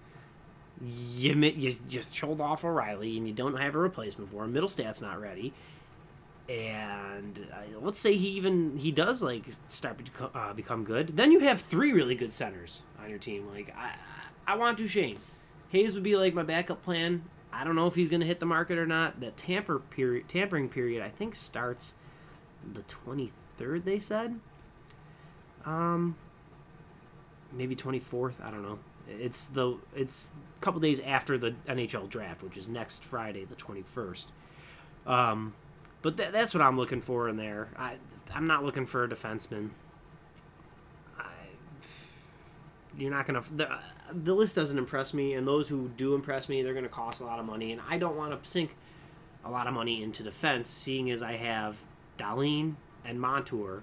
You 0.84 1.34
you 1.34 1.76
just 1.88 2.16
sold 2.16 2.40
off 2.40 2.64
O'Reilly, 2.64 3.16
and 3.16 3.26
you 3.28 3.32
don't 3.32 3.56
have 3.56 3.76
a 3.76 3.78
replacement 3.78 4.32
for 4.32 4.44
him. 4.44 4.52
Mittelstadt's 4.52 5.00
not 5.00 5.20
ready, 5.20 5.52
and 6.48 7.46
uh, 7.52 7.78
let's 7.80 8.00
say 8.00 8.16
he 8.16 8.30
even 8.30 8.76
he 8.76 8.90
does 8.90 9.22
like 9.22 9.44
start 9.68 10.00
to 10.04 10.24
uh, 10.36 10.52
become 10.52 10.82
good. 10.82 11.16
Then 11.16 11.30
you 11.30 11.38
have 11.40 11.60
three 11.60 11.92
really 11.92 12.16
good 12.16 12.34
centers 12.34 12.82
on 13.00 13.08
your 13.08 13.20
team. 13.20 13.48
Like 13.48 13.72
I, 13.78 13.92
I 14.46 14.56
want 14.56 14.78
Duchene. 14.78 15.18
Hayes 15.68 15.94
would 15.94 16.02
be 16.02 16.16
like 16.16 16.34
my 16.34 16.42
backup 16.42 16.82
plan. 16.82 17.22
I 17.54 17.62
don't 17.64 17.76
know 17.76 17.86
if 17.86 17.94
he's 17.94 18.08
going 18.08 18.20
to 18.20 18.26
hit 18.26 18.40
the 18.40 18.46
market 18.46 18.78
or 18.78 18.86
not. 18.86 19.20
The 19.20 19.30
tamper 19.30 19.78
period, 19.78 20.28
tampering 20.28 20.68
period, 20.68 21.02
I 21.02 21.08
think 21.08 21.36
starts 21.36 21.94
the 22.72 22.82
23rd. 22.82 23.84
They 23.84 23.98
said, 24.00 24.40
um, 25.64 26.16
maybe 27.52 27.76
24th. 27.76 28.34
I 28.42 28.50
don't 28.50 28.62
know. 28.62 28.78
It's 29.08 29.44
the 29.44 29.76
it's 29.94 30.30
a 30.58 30.64
couple 30.64 30.80
days 30.80 30.98
after 31.00 31.36
the 31.36 31.54
NHL 31.68 32.08
draft, 32.08 32.42
which 32.42 32.56
is 32.56 32.68
next 32.68 33.04
Friday, 33.04 33.44
the 33.44 33.54
21st. 33.54 34.26
Um, 35.06 35.54
but 36.02 36.16
th- 36.16 36.32
that's 36.32 36.54
what 36.54 36.62
I'm 36.62 36.76
looking 36.76 37.02
for 37.02 37.28
in 37.28 37.36
there. 37.36 37.68
I 37.76 37.96
I'm 38.34 38.46
not 38.46 38.64
looking 38.64 38.86
for 38.86 39.04
a 39.04 39.08
defenseman. 39.08 39.70
I, 41.18 41.24
you're 42.98 43.10
not 43.10 43.26
gonna 43.26 43.42
the, 43.54 43.68
the 44.12 44.34
list 44.34 44.56
doesn't 44.56 44.78
impress 44.78 45.14
me, 45.14 45.34
and 45.34 45.46
those 45.46 45.68
who 45.68 45.88
do 45.96 46.14
impress 46.14 46.48
me, 46.48 46.62
they're 46.62 46.74
gonna 46.74 46.88
cost 46.88 47.20
a 47.20 47.24
lot 47.24 47.38
of 47.38 47.46
money, 47.46 47.72
and 47.72 47.80
I 47.88 47.98
don't 47.98 48.16
want 48.16 48.42
to 48.42 48.48
sink 48.48 48.76
a 49.44 49.50
lot 49.50 49.66
of 49.66 49.74
money 49.74 50.02
into 50.02 50.22
defense, 50.22 50.68
seeing 50.68 51.10
as 51.10 51.22
I 51.22 51.36
have 51.36 51.76
Dahlin 52.18 52.74
and 53.04 53.20
Montour 53.20 53.82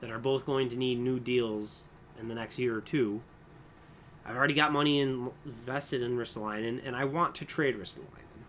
that 0.00 0.10
are 0.10 0.18
both 0.18 0.44
going 0.44 0.68
to 0.70 0.76
need 0.76 0.98
new 0.98 1.20
deals 1.20 1.84
in 2.18 2.28
the 2.28 2.34
next 2.34 2.58
year 2.58 2.76
or 2.76 2.80
two. 2.80 3.20
I've 4.24 4.36
already 4.36 4.54
got 4.54 4.72
money 4.72 5.00
invested 5.00 6.02
in 6.02 6.16
Ristolainen, 6.16 6.80
and 6.84 6.96
I 6.96 7.04
want 7.04 7.34
to 7.36 7.44
trade 7.44 7.76
Ristolainen. 7.76 8.42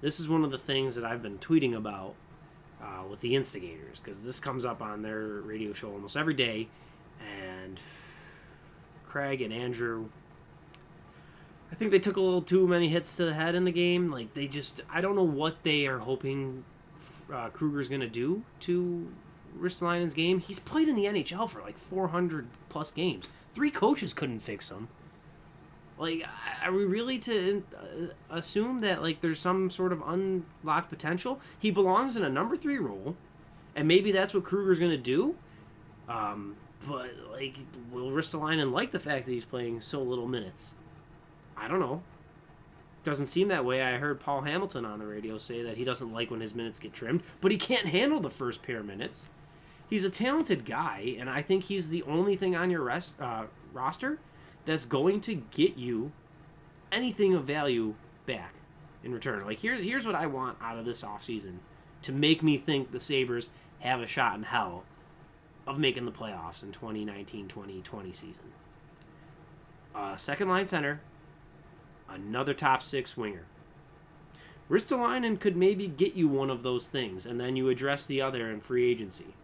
This 0.00 0.18
is 0.18 0.28
one 0.28 0.44
of 0.44 0.50
the 0.50 0.58
things 0.58 0.94
that 0.94 1.04
I've 1.04 1.22
been 1.22 1.38
tweeting 1.38 1.76
about 1.76 2.14
uh, 2.82 3.04
with 3.08 3.20
the 3.20 3.36
instigators, 3.36 4.00
because 4.00 4.22
this 4.22 4.40
comes 4.40 4.64
up 4.64 4.80
on 4.80 5.02
their 5.02 5.40
radio 5.42 5.72
show 5.72 5.92
almost 5.92 6.16
every 6.16 6.34
day, 6.34 6.68
and 7.20 7.78
Craig 9.10 9.42
and 9.42 9.52
Andrew 9.52 10.08
I 11.72 11.76
think 11.76 11.90
they 11.90 11.98
took 11.98 12.16
a 12.16 12.20
little 12.20 12.42
too 12.42 12.66
many 12.66 12.88
hits 12.88 13.16
to 13.16 13.24
the 13.24 13.34
head 13.34 13.54
in 13.54 13.64
the 13.64 13.72
game. 13.72 14.08
Like 14.08 14.34
they 14.34 14.46
just, 14.46 14.82
I 14.90 15.00
don't 15.00 15.14
know 15.14 15.22
what 15.22 15.62
they 15.62 15.86
are 15.86 15.98
hoping 15.98 16.64
uh, 17.32 17.48
Krueger's 17.50 17.88
going 17.88 18.00
to 18.00 18.08
do 18.08 18.42
to 18.60 19.08
Ristolainen's 19.58 20.14
game. 20.14 20.40
He's 20.40 20.58
played 20.58 20.88
in 20.88 20.96
the 20.96 21.04
NHL 21.04 21.48
for 21.48 21.60
like 21.60 21.78
400 21.78 22.48
plus 22.68 22.90
games. 22.90 23.28
Three 23.54 23.70
coaches 23.70 24.12
couldn't 24.12 24.40
fix 24.40 24.70
him. 24.70 24.88
Like, 25.96 26.24
are 26.64 26.72
we 26.72 26.84
really 26.84 27.18
to 27.20 27.62
uh, 27.76 28.34
assume 28.34 28.80
that 28.80 29.02
like 29.02 29.20
there's 29.20 29.38
some 29.38 29.70
sort 29.70 29.92
of 29.92 30.02
unlocked 30.06 30.88
potential? 30.88 31.40
He 31.58 31.70
belongs 31.70 32.16
in 32.16 32.24
a 32.24 32.30
number 32.30 32.56
three 32.56 32.78
role, 32.78 33.16
and 33.76 33.86
maybe 33.86 34.10
that's 34.10 34.32
what 34.32 34.44
Krueger's 34.44 34.78
going 34.78 34.92
to 34.92 34.96
do. 34.96 35.36
Um, 36.08 36.56
but 36.86 37.10
like, 37.30 37.56
will 37.90 38.10
Ristolainen 38.10 38.72
like 38.72 38.90
the 38.92 39.00
fact 39.00 39.26
that 39.26 39.32
he's 39.32 39.44
playing 39.44 39.80
so 39.80 40.02
little 40.02 40.26
minutes? 40.26 40.74
I 41.56 41.68
don't 41.68 41.80
know. 41.80 42.02
Doesn't 43.02 43.26
seem 43.26 43.48
that 43.48 43.64
way. 43.64 43.82
I 43.82 43.98
heard 43.98 44.20
Paul 44.20 44.42
Hamilton 44.42 44.84
on 44.84 44.98
the 44.98 45.06
radio 45.06 45.38
say 45.38 45.62
that 45.62 45.76
he 45.76 45.84
doesn't 45.84 46.12
like 46.12 46.30
when 46.30 46.40
his 46.40 46.54
minutes 46.54 46.78
get 46.78 46.92
trimmed, 46.92 47.22
but 47.40 47.50
he 47.50 47.58
can't 47.58 47.86
handle 47.86 48.20
the 48.20 48.30
first 48.30 48.62
pair 48.62 48.78
of 48.78 48.86
minutes. 48.86 49.26
He's 49.88 50.04
a 50.04 50.10
talented 50.10 50.64
guy, 50.64 51.16
and 51.18 51.28
I 51.28 51.42
think 51.42 51.64
he's 51.64 51.88
the 51.88 52.02
only 52.04 52.36
thing 52.36 52.54
on 52.54 52.70
your 52.70 52.82
rest, 52.82 53.14
uh, 53.20 53.44
roster 53.72 54.18
that's 54.66 54.86
going 54.86 55.20
to 55.22 55.34
get 55.34 55.76
you 55.76 56.12
anything 56.92 57.34
of 57.34 57.44
value 57.44 57.94
back 58.26 58.54
in 59.02 59.12
return. 59.12 59.44
Like 59.44 59.60
here's 59.60 59.82
here's 59.82 60.06
what 60.06 60.14
I 60.14 60.26
want 60.26 60.58
out 60.62 60.78
of 60.78 60.84
this 60.84 61.02
offseason 61.02 61.56
to 62.02 62.12
make 62.12 62.42
me 62.42 62.58
think 62.58 62.92
the 62.92 63.00
Sabres 63.00 63.50
have 63.80 64.00
a 64.00 64.06
shot 64.06 64.36
in 64.36 64.44
hell 64.44 64.84
of 65.70 65.78
making 65.78 66.04
the 66.04 66.10
playoffs 66.10 66.64
in 66.64 66.72
2019-2020 66.72 68.14
season. 68.14 68.44
Uh, 69.94 70.16
second 70.16 70.48
line 70.48 70.66
center, 70.66 71.00
another 72.08 72.52
top 72.52 72.82
six 72.82 73.16
winger. 73.16 73.46
Ristolainen 74.68 75.38
could 75.38 75.56
maybe 75.56 75.86
get 75.86 76.14
you 76.14 76.26
one 76.26 76.50
of 76.50 76.64
those 76.64 76.88
things, 76.88 77.24
and 77.24 77.40
then 77.40 77.54
you 77.54 77.68
address 77.68 78.04
the 78.04 78.20
other 78.20 78.50
in 78.50 78.60
free 78.60 78.90
agency. 78.90 79.34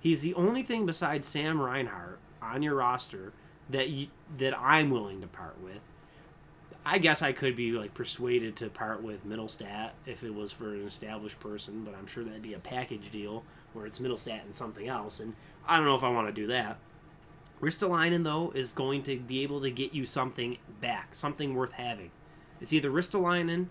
He's 0.00 0.22
the 0.22 0.34
only 0.34 0.62
thing 0.62 0.86
besides 0.86 1.26
Sam 1.26 1.60
Reinhart 1.60 2.18
on 2.42 2.62
your 2.62 2.74
roster 2.74 3.32
that 3.68 3.90
you, 3.90 4.08
that 4.38 4.58
I'm 4.58 4.90
willing 4.90 5.20
to 5.20 5.28
part 5.28 5.60
with. 5.62 5.80
I 6.84 6.98
guess 6.98 7.20
I 7.22 7.32
could 7.32 7.56
be 7.56 7.72
like 7.72 7.94
persuaded 7.94 8.56
to 8.56 8.68
part 8.70 9.02
with 9.02 9.26
Mittelstadt 9.28 9.90
if 10.06 10.24
it 10.24 10.34
was 10.34 10.50
for 10.50 10.72
an 10.72 10.86
established 10.86 11.38
person, 11.38 11.84
but 11.84 11.94
I'm 11.94 12.06
sure 12.06 12.24
that'd 12.24 12.42
be 12.42 12.54
a 12.54 12.58
package 12.58 13.10
deal 13.10 13.44
where 13.72 13.86
it's 13.86 13.98
Mittelstadt 13.98 14.44
and 14.44 14.56
something 14.56 14.88
else, 14.88 15.20
and 15.20 15.34
I 15.68 15.76
don't 15.76 15.84
know 15.84 15.94
if 15.94 16.02
I 16.02 16.08
want 16.08 16.28
to 16.28 16.32
do 16.32 16.46
that. 16.48 16.78
Ristolainen 17.60 18.24
though 18.24 18.52
is 18.54 18.72
going 18.72 19.02
to 19.04 19.18
be 19.18 19.42
able 19.42 19.60
to 19.60 19.70
get 19.70 19.92
you 19.92 20.06
something 20.06 20.56
back, 20.80 21.14
something 21.14 21.54
worth 21.54 21.72
having. 21.72 22.10
It's 22.60 22.72
either 22.72 22.90
Ristolainen, 22.90 23.66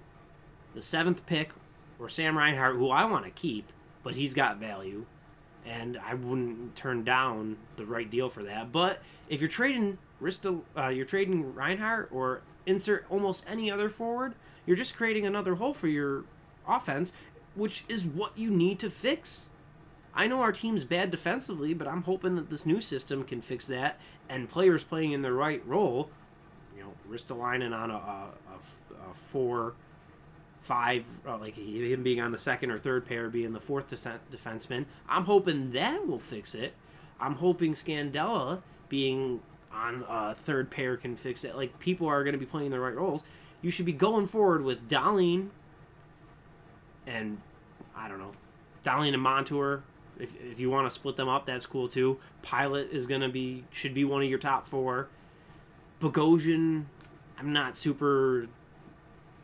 the 0.75 0.82
seventh 0.82 1.25
pick, 1.25 1.51
or 2.00 2.10
Sam 2.10 2.38
Reinhart, 2.38 2.75
who 2.75 2.92
I 2.92 3.06
want 3.06 3.25
to 3.25 3.32
keep, 3.32 3.72
but 4.04 4.16
he's 4.16 4.34
got 4.34 4.58
value, 4.58 5.06
and 5.66 5.98
I 5.98 6.13
wouldn't 6.13 6.75
turn 6.75 7.04
down 7.04 7.58
the 7.75 7.86
right 7.86 8.10
deal 8.10 8.30
for 8.30 8.44
that. 8.44 8.72
But 8.72 9.01
if 9.28 9.42
you're 9.42 9.50
trading 9.50 9.98
Ristel, 10.22 10.62
uh, 10.78 10.88
you're 10.88 11.06
trading 11.06 11.54
Reinhart 11.54 12.10
or 12.12 12.42
insert 12.66 13.06
almost 13.10 13.46
any 13.48 13.72
other 13.72 13.89
forward, 13.89 14.36
you're 14.66 14.78
just 14.78 14.96
creating 14.96 15.25
another 15.25 15.56
hole 15.56 15.74
for 15.74 15.88
your 15.88 16.24
offense, 16.68 17.12
which 17.56 17.84
is 17.89 18.06
what 18.06 18.38
you 18.38 18.50
need 18.50 18.80
to 18.80 18.89
fix. 18.89 19.50
I 20.13 20.28
know 20.28 20.42
our 20.42 20.51
team's 20.51 20.84
bad 20.84 21.12
defensively, 21.12 21.74
but 21.74 21.88
I'm 21.88 22.04
hoping 22.04 22.36
that 22.36 22.50
this 22.50 22.66
new 22.66 22.82
system 22.82 23.24
can 23.24 23.42
fix 23.42 23.68
that 23.68 24.00
and 24.28 24.50
players 24.50 24.84
playing 24.84 25.12
in 25.12 25.22
the 25.22 25.32
right 25.32 25.66
role. 25.66 26.10
You 26.75 26.84
know, 26.84 26.94
Ristolainen 27.10 27.74
on 27.74 27.92
a, 27.92 27.96
a, 27.96 27.98
a, 27.98 29.10
a 29.12 29.13
four 29.32 29.74
five, 30.62 31.06
uh, 31.25 31.38
like 31.38 31.58
him 31.58 32.04
being 32.04 32.22
on 32.22 32.32
the 32.32 32.38
second 32.38 32.70
or 32.70 32.78
third 32.78 33.06
pair, 33.06 33.30
being 33.30 33.54
the 33.54 33.60
fourth 33.60 33.89
defenseman. 33.89 34.86
I'm 35.08 35.25
hoping 35.25 35.72
that 35.72 36.08
will 36.08 36.20
fix 36.20 36.54
it. 36.54 36.74
I'm 37.20 37.36
hoping 37.36 37.74
Scandella 37.74 38.62
being 38.88 39.42
on 39.73 40.05
a 40.07 40.35
third 40.35 40.69
pair 40.69 40.97
can 40.97 41.15
fix 41.15 41.43
it. 41.43 41.55
Like 41.55 41.79
people 41.79 42.07
are 42.07 42.23
going 42.23 42.33
to 42.33 42.39
be 42.39 42.45
playing 42.45 42.71
the 42.71 42.79
right 42.79 42.95
roles. 42.95 43.23
You 43.61 43.71
should 43.71 43.85
be 43.85 43.93
going 43.93 44.27
forward 44.27 44.63
with 44.63 44.88
Dahlin 44.88 45.49
and 47.05 47.41
I 47.95 48.07
don't 48.07 48.19
know, 48.19 48.31
Dahlin 48.85 49.13
and 49.13 49.21
Montour. 49.21 49.83
If, 50.19 50.33
if 50.41 50.59
you 50.59 50.69
want 50.69 50.85
to 50.85 50.93
split 50.93 51.15
them 51.15 51.29
up, 51.29 51.45
that's 51.45 51.65
cool 51.65 51.88
too. 51.88 52.19
Pilut 52.43 52.91
is 52.91 53.07
going 53.07 53.21
to 53.21 53.29
be 53.29 53.63
should 53.71 53.93
be 53.93 54.03
one 54.03 54.21
of 54.21 54.29
your 54.29 54.39
top 54.39 54.67
four. 54.67 55.07
Bogosian, 56.01 56.85
I'm 57.38 57.53
not 57.53 57.75
super 57.75 58.47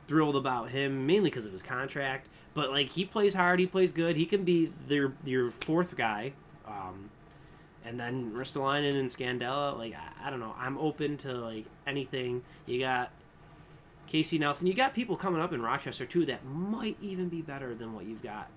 thrilled 0.07 0.35
about 0.35 0.69
him 0.69 1.05
mainly 1.05 1.29
because 1.29 1.45
of 1.45 1.51
his 1.51 1.63
contract. 1.63 2.27
But 2.53 2.71
like 2.71 2.89
he 2.89 3.05
plays 3.05 3.33
hard, 3.33 3.59
he 3.59 3.67
plays 3.67 3.91
good. 3.91 4.15
He 4.15 4.25
can 4.25 4.43
be 4.43 4.71
their 4.87 5.13
your 5.25 5.51
fourth 5.51 5.95
guy. 5.97 6.33
Um, 6.67 7.09
and 7.85 7.99
then 7.99 8.31
Ristolainen 8.31 8.95
and 8.95 9.09
Scandella, 9.09 9.77
like 9.77 9.93
I, 9.93 10.27
I, 10.27 10.29
don't 10.29 10.39
know. 10.39 10.55
I'm 10.57 10.77
open 10.77 11.17
to 11.17 11.33
like 11.33 11.65
anything. 11.85 12.43
You 12.65 12.79
got 12.79 13.11
Casey 14.07 14.39
Nelson. 14.39 14.67
You 14.67 14.73
got 14.73 14.93
people 14.93 15.15
coming 15.15 15.41
up 15.41 15.53
in 15.53 15.61
Rochester 15.61 16.05
too 16.05 16.25
that 16.25 16.45
might 16.45 16.97
even 17.01 17.29
be 17.29 17.41
better 17.41 17.75
than 17.75 17.93
what 17.93 18.05
you've 18.05 18.23
got 18.23 18.49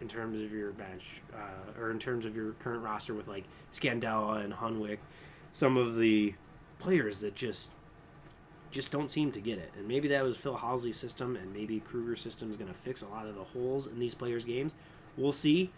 in 0.00 0.08
terms 0.08 0.42
of 0.42 0.52
your 0.52 0.72
bench 0.72 1.22
uh, 1.34 1.80
or 1.80 1.90
in 1.90 1.98
terms 1.98 2.26
of 2.26 2.36
your 2.36 2.52
current 2.52 2.82
roster 2.82 3.14
with 3.14 3.26
like 3.26 3.44
Scandella 3.72 4.44
and 4.44 4.52
Hunwick. 4.52 4.98
Some 5.52 5.78
of 5.78 5.96
the 5.96 6.34
players 6.78 7.20
that 7.20 7.34
just 7.34 7.70
just 8.70 8.92
don't 8.92 9.10
seem 9.10 9.32
to 9.32 9.40
get 9.40 9.58
it. 9.58 9.72
And 9.78 9.88
maybe 9.88 10.08
that 10.08 10.22
was 10.22 10.36
Phil 10.36 10.58
Housley's 10.58 10.98
system, 10.98 11.34
and 11.34 11.52
maybe 11.52 11.80
Krueger's 11.80 12.20
system 12.20 12.50
is 12.50 12.58
going 12.58 12.70
to 12.70 12.78
fix 12.78 13.00
a 13.00 13.08
lot 13.08 13.26
of 13.26 13.34
the 13.34 13.44
holes 13.44 13.86
in 13.86 13.98
these 13.98 14.14
players' 14.14 14.44
games. 14.44 14.72
We'll 15.16 15.32
see. 15.32 15.70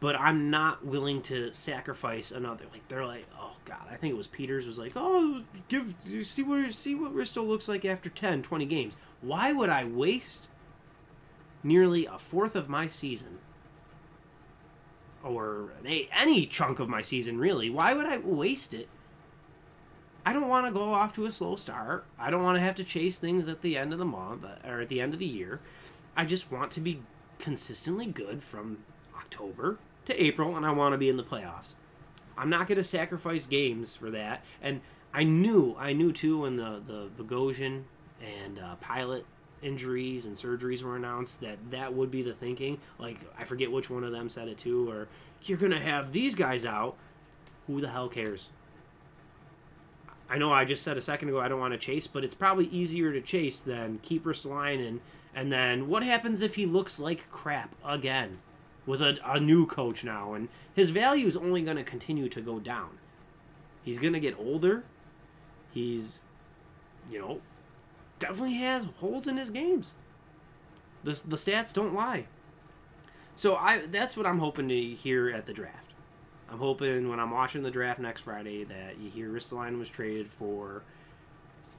But 0.00 0.16
I'm 0.16 0.50
not 0.50 0.84
willing 0.84 1.20
to 1.22 1.52
sacrifice 1.52 2.32
another. 2.32 2.64
Like 2.72 2.88
they're 2.88 3.06
like, 3.06 3.26
oh 3.38 3.52
god, 3.66 3.86
I 3.90 3.96
think 3.96 4.12
it 4.12 4.16
was 4.16 4.26
Peters 4.26 4.66
was 4.66 4.78
like, 4.78 4.92
oh, 4.96 5.42
give 5.68 5.94
see 6.24 6.42
what 6.42 6.72
see 6.72 6.94
what 6.94 7.14
Risto 7.14 7.46
looks 7.46 7.68
like 7.68 7.84
after 7.84 8.08
10, 8.08 8.42
20 8.42 8.64
games. 8.64 8.96
Why 9.20 9.52
would 9.52 9.68
I 9.68 9.84
waste 9.84 10.48
nearly 11.62 12.06
a 12.06 12.18
fourth 12.18 12.56
of 12.56 12.68
my 12.68 12.86
season? 12.86 13.38
Or 15.22 15.72
any, 15.84 16.08
any 16.18 16.46
chunk 16.46 16.78
of 16.78 16.88
my 16.88 17.02
season, 17.02 17.38
really. 17.38 17.68
Why 17.68 17.92
would 17.92 18.06
I 18.06 18.16
waste 18.16 18.72
it 18.72 18.88
I 20.24 20.32
don't 20.32 20.48
want 20.48 20.66
to 20.66 20.72
go 20.72 20.92
off 20.92 21.14
to 21.14 21.26
a 21.26 21.32
slow 21.32 21.56
start. 21.56 22.04
I 22.18 22.30
don't 22.30 22.42
want 22.42 22.56
to 22.56 22.60
have 22.60 22.74
to 22.76 22.84
chase 22.84 23.18
things 23.18 23.48
at 23.48 23.62
the 23.62 23.76
end 23.76 23.92
of 23.92 23.98
the 23.98 24.04
month 24.04 24.44
uh, 24.44 24.68
or 24.68 24.80
at 24.80 24.88
the 24.88 25.00
end 25.00 25.14
of 25.14 25.20
the 25.20 25.26
year. 25.26 25.60
I 26.16 26.24
just 26.24 26.52
want 26.52 26.70
to 26.72 26.80
be 26.80 27.02
consistently 27.38 28.06
good 28.06 28.42
from 28.42 28.78
October 29.16 29.78
to 30.10 30.22
April, 30.22 30.56
and 30.56 30.66
I 30.66 30.70
want 30.72 30.92
to 30.92 30.98
be 30.98 31.08
in 31.08 31.16
the 31.16 31.24
playoffs. 31.24 31.74
I'm 32.36 32.50
not 32.50 32.66
going 32.66 32.78
to 32.78 32.84
sacrifice 32.84 33.46
games 33.46 33.94
for 33.94 34.10
that. 34.10 34.44
And 34.62 34.80
I 35.12 35.24
knew, 35.24 35.76
I 35.78 35.92
knew 35.92 36.12
too 36.12 36.40
when 36.40 36.56
the 36.56 36.80
the 36.86 37.10
Bogosian 37.22 37.82
and 38.20 38.58
uh, 38.58 38.76
Pilut 38.82 39.24
injuries 39.62 40.24
and 40.24 40.36
surgeries 40.36 40.82
were 40.82 40.96
announced 40.96 41.40
that 41.40 41.58
that 41.70 41.92
would 41.92 42.10
be 42.10 42.22
the 42.22 42.32
thinking. 42.32 42.78
Like 42.98 43.18
I 43.38 43.44
forget 43.44 43.70
which 43.70 43.90
one 43.90 44.04
of 44.04 44.12
them 44.12 44.28
said 44.28 44.48
it 44.48 44.58
too, 44.58 44.88
or 44.90 45.08
you're 45.42 45.58
going 45.58 45.72
to 45.72 45.80
have 45.80 46.12
these 46.12 46.34
guys 46.34 46.64
out. 46.64 46.96
Who 47.66 47.80
the 47.80 47.88
hell 47.88 48.08
cares? 48.08 48.50
I 50.28 50.38
know 50.38 50.52
I 50.52 50.64
just 50.64 50.82
said 50.82 50.96
a 50.96 51.00
second 51.00 51.28
ago 51.28 51.40
I 51.40 51.48
don't 51.48 51.60
want 51.60 51.74
to 51.74 51.78
chase, 51.78 52.06
but 52.06 52.24
it's 52.24 52.34
probably 52.34 52.66
easier 52.66 53.12
to 53.12 53.20
chase 53.20 53.58
than 53.58 53.98
keep 54.02 54.24
Ristolainen. 54.24 55.00
And 55.34 55.52
then 55.52 55.88
what 55.88 56.02
happens 56.02 56.40
if 56.40 56.54
he 56.54 56.66
looks 56.66 56.98
like 56.98 57.30
crap 57.30 57.74
again 57.84 58.38
with 58.86 59.00
a, 59.00 59.18
a 59.24 59.40
new 59.40 59.66
coach 59.66 60.04
now? 60.04 60.34
And 60.34 60.48
his 60.74 60.90
value 60.90 61.26
is 61.26 61.36
only 61.36 61.62
going 61.62 61.76
to 61.76 61.84
continue 61.84 62.28
to 62.28 62.40
go 62.40 62.58
down. 62.58 62.90
He's 63.82 63.98
going 63.98 64.12
to 64.12 64.20
get 64.20 64.38
older. 64.38 64.84
He's, 65.72 66.20
you 67.10 67.18
know, 67.18 67.40
definitely 68.18 68.54
has 68.54 68.86
holes 68.98 69.26
in 69.26 69.36
his 69.36 69.50
games. 69.50 69.92
The, 71.04 71.12
the 71.26 71.36
stats 71.36 71.72
don't 71.72 71.94
lie. 71.94 72.26
So 73.36 73.56
I 73.56 73.86
that's 73.86 74.16
what 74.16 74.26
I'm 74.26 74.38
hoping 74.38 74.68
to 74.68 74.80
hear 74.94 75.30
at 75.30 75.46
the 75.46 75.54
draft. 75.54 75.94
I'm 76.50 76.58
hoping 76.58 77.08
when 77.08 77.18
I'm 77.20 77.30
watching 77.30 77.62
the 77.62 77.70
draft 77.70 77.98
next 77.98 78.22
Friday 78.22 78.64
that 78.64 78.98
you 79.00 79.08
hear 79.08 79.30
Ristolainen 79.30 79.78
was 79.78 79.88
traded 79.88 80.28
for 80.28 80.82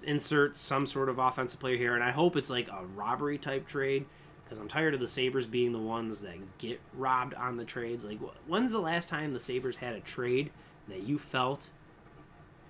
insert 0.04 0.58
some 0.58 0.88
sort 0.88 1.10
of 1.10 1.20
offensive 1.20 1.60
player 1.60 1.78
here, 1.78 1.94
and 1.94 2.04
I 2.04 2.12
hope 2.12 2.36
it's 2.36 2.50
like 2.50 2.68
a 2.70 2.84
robbery 2.96 3.38
type 3.38 3.68
trade 3.68 4.06
because 4.52 4.60
I'm 4.62 4.68
tired 4.68 4.94
of 4.94 5.00
the 5.00 5.08
Sabres 5.08 5.46
being 5.46 5.72
the 5.72 5.80
ones 5.80 6.20
that 6.24 6.58
get 6.58 6.82
robbed 6.94 7.34
on 7.36 7.56
the 7.56 7.64
trades. 7.64 8.04
Like, 8.04 8.20
when's 8.48 8.74
the 8.74 8.82
last 8.82 9.08
time 9.08 9.32
the 9.32 9.40
Sabres 9.40 9.78
had 9.78 9.94
a 9.94 10.02
trade 10.02 10.52
that 10.90 11.04
you 11.04 11.18
felt 11.18 11.70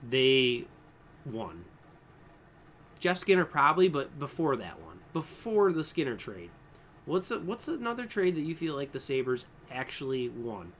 they 0.07 0.65
won? 1.25 1.65
Jeff 3.00 3.17
Skinner 3.17 3.45
probably, 3.45 3.88
but 3.88 4.19
before 4.19 4.55
that 4.57 4.79
one, 4.79 5.00
before 5.11 5.71
the 5.71 5.83
Skinner 5.83 6.15
trade, 6.15 6.51
what's 7.05 7.31
a, 7.31 7.39
what's 7.39 7.67
another 7.67 8.05
trade 8.05 8.35
that 8.35 8.41
you 8.41 8.53
feel 8.53 8.75
like 8.75 8.91
the 8.91 9.00
Sabres 9.00 9.47
actually 9.71 10.29
won? 10.29 10.73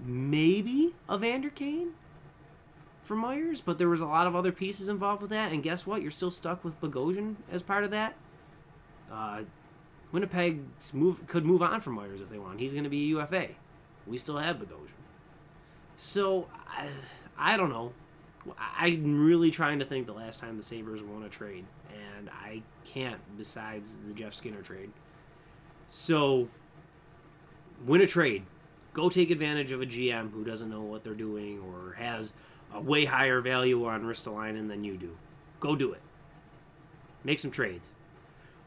maybe 0.00 0.94
Evander 1.12 1.50
Kane 1.50 1.94
for 3.02 3.16
Myers, 3.16 3.60
but 3.60 3.76
there 3.76 3.88
was 3.88 4.00
a 4.00 4.06
lot 4.06 4.28
of 4.28 4.36
other 4.36 4.52
pieces 4.52 4.88
involved 4.88 5.22
with 5.22 5.30
that. 5.32 5.50
And 5.50 5.62
guess 5.62 5.84
what? 5.84 6.00
You're 6.00 6.12
still 6.12 6.30
stuck 6.30 6.64
with 6.64 6.80
Bogosian 6.80 7.34
as 7.50 7.62
part 7.62 7.82
of 7.82 7.90
that. 7.90 8.14
Uh, 9.12 9.42
Winnipeg 10.12 10.60
move 10.92 11.26
could 11.26 11.44
move 11.44 11.62
on 11.62 11.80
from 11.80 11.94
Myers 11.94 12.20
if 12.20 12.30
they 12.30 12.38
want. 12.38 12.60
He's 12.60 12.72
going 12.72 12.84
to 12.84 12.90
be 12.90 13.04
a 13.04 13.18
UFA. 13.18 13.48
We 14.06 14.18
still 14.18 14.38
have 14.38 14.56
Bogosian. 14.56 14.88
So 15.98 16.48
I, 16.68 16.88
I 17.36 17.56
don't 17.56 17.70
know. 17.70 17.92
I'm 18.58 19.24
really 19.24 19.50
trying 19.50 19.80
to 19.80 19.84
think 19.84 20.06
the 20.06 20.12
last 20.12 20.40
time 20.40 20.56
the 20.56 20.62
Sabres 20.62 21.02
won 21.02 21.24
a 21.24 21.28
trade, 21.28 21.66
and 21.92 22.30
I 22.30 22.62
can't 22.84 23.20
besides 23.36 23.96
the 24.06 24.14
Jeff 24.14 24.32
Skinner 24.32 24.62
trade. 24.62 24.90
So, 25.90 26.48
win 27.86 28.00
a 28.00 28.06
trade. 28.06 28.44
Go 28.94 29.10
take 29.10 29.30
advantage 29.30 29.72
of 29.72 29.82
a 29.82 29.86
GM 29.86 30.32
who 30.32 30.44
doesn't 30.44 30.70
know 30.70 30.80
what 30.80 31.04
they're 31.04 31.14
doing 31.14 31.60
or 31.60 31.94
has 31.94 32.32
a 32.74 32.80
way 32.80 33.04
higher 33.04 33.40
value 33.40 33.84
on 33.86 34.02
Ristolainen 34.02 34.68
than 34.68 34.84
you 34.84 34.96
do. 34.96 35.16
Go 35.60 35.76
do 35.76 35.92
it. 35.92 36.00
Make 37.24 37.38
some 37.38 37.50
trades. 37.50 37.92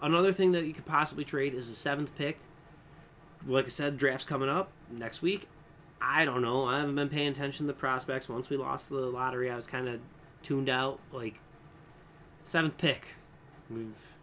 Another 0.02 0.34
thing 0.34 0.52
that 0.54 0.66
you 0.66 0.74
could 0.74 0.86
possibly 0.86 1.24
trade 1.24 1.54
is 1.54 1.70
the 1.70 1.76
seventh 1.76 2.16
pick. 2.18 2.40
Like 3.46 3.66
I 3.66 3.70
said, 3.70 3.98
draft's 3.98 4.26
coming 4.26 4.50
up 4.50 4.72
next 4.90 5.22
week. 5.22 5.48
I 6.02 6.26
don't 6.26 6.42
know. 6.42 6.66
I 6.66 6.80
haven't 6.80 6.96
been 6.96 7.10
paying 7.10 7.28
attention 7.28 7.68
to 7.68 7.74
the 7.74 7.78
prospects. 7.78 8.28
Once 8.28 8.50
we 8.50 8.58
lost 8.58 8.90
the 8.90 8.96
lottery, 8.96 9.52
I 9.52 9.56
was 9.56 9.68
kind 9.68 9.88
of 9.88 10.00
tuned 10.42 10.70
out. 10.70 11.00
Like 11.12 11.40
seventh 12.44 12.78
pick, 12.78 13.10
we've 13.70 14.16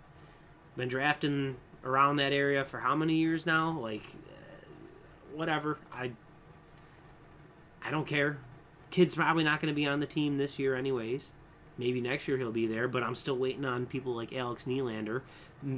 been 0.77 0.89
drafting 0.89 1.57
around 1.85 2.17
that 2.17 2.33
area 2.33 2.65
for 2.65 2.81
how 2.81 2.97
many 2.97 3.15
years 3.15 3.47
now? 3.47 3.79
Like 3.79 4.03
whatever. 5.35 5.79
I 5.93 6.13
I 7.85 7.91
don't 7.91 8.07
care. 8.07 8.39
Kid's 8.91 9.15
probably 9.15 9.45
not 9.45 9.61
going 9.61 9.73
to 9.73 9.77
be 9.77 9.87
on 9.87 10.01
the 10.01 10.07
team 10.07 10.39
this 10.39 10.59
year, 10.59 10.75
anyways. 10.75 11.33
Maybe 11.79 12.01
next 12.01 12.27
year 12.29 12.37
he'll 12.37 12.53
be 12.53 12.67
there, 12.67 12.89
but 12.89 13.03
I'm 13.03 13.15
still 13.15 13.37
waiting 13.37 13.65
on 13.65 13.87
people 13.87 14.15
like 14.15 14.33
Alex 14.35 14.65
Nylander. 14.65 15.23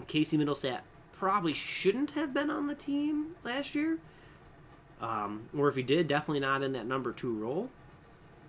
Casey 0.07 0.39
Mittelstadt 0.39 0.81
probably 1.13 1.53
shouldn't 1.53 2.13
have 2.13 2.33
been 2.33 2.51
on 2.51 2.67
the 2.67 2.75
team 2.75 3.37
last 3.45 3.75
year 3.75 3.99
um, 5.01 5.49
or 5.57 5.69
if 5.69 5.77
he 5.77 5.83
did, 5.83 6.09
definitely 6.09 6.41
not 6.41 6.63
in 6.63 6.73
that 6.73 6.87
number 6.87 7.13
two 7.13 7.35
role. 7.35 7.71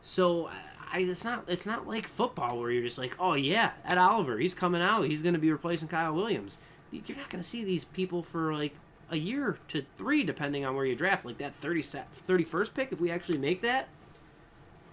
So 0.01 0.49
I, 0.91 0.99
it's 0.99 1.23
not 1.23 1.45
it's 1.47 1.65
not 1.65 1.87
like 1.87 2.07
football 2.07 2.59
where 2.59 2.71
you're 2.71 2.83
just 2.83 2.97
like, 2.97 3.15
oh 3.19 3.33
yeah, 3.33 3.71
Ed 3.85 3.97
Oliver, 3.97 4.37
he's 4.37 4.53
coming 4.53 4.81
out, 4.81 5.03
he's 5.03 5.21
going 5.21 5.33
to 5.33 5.39
be 5.39 5.51
replacing 5.51 5.87
Kyle 5.87 6.13
Williams. 6.13 6.59
You're 6.91 7.17
not 7.17 7.29
going 7.29 7.41
to 7.41 7.47
see 7.47 7.63
these 7.63 7.85
people 7.85 8.21
for 8.21 8.53
like 8.53 8.75
a 9.09 9.15
year 9.15 9.57
to 9.69 9.85
three, 9.97 10.23
depending 10.23 10.65
on 10.65 10.75
where 10.75 10.85
you 10.85 10.95
draft. 10.95 11.25
Like 11.25 11.37
that 11.37 11.55
30 11.61 11.81
31st 11.81 12.73
pick, 12.73 12.91
if 12.91 12.99
we 12.99 13.09
actually 13.09 13.37
make 13.37 13.61
that, 13.61 13.87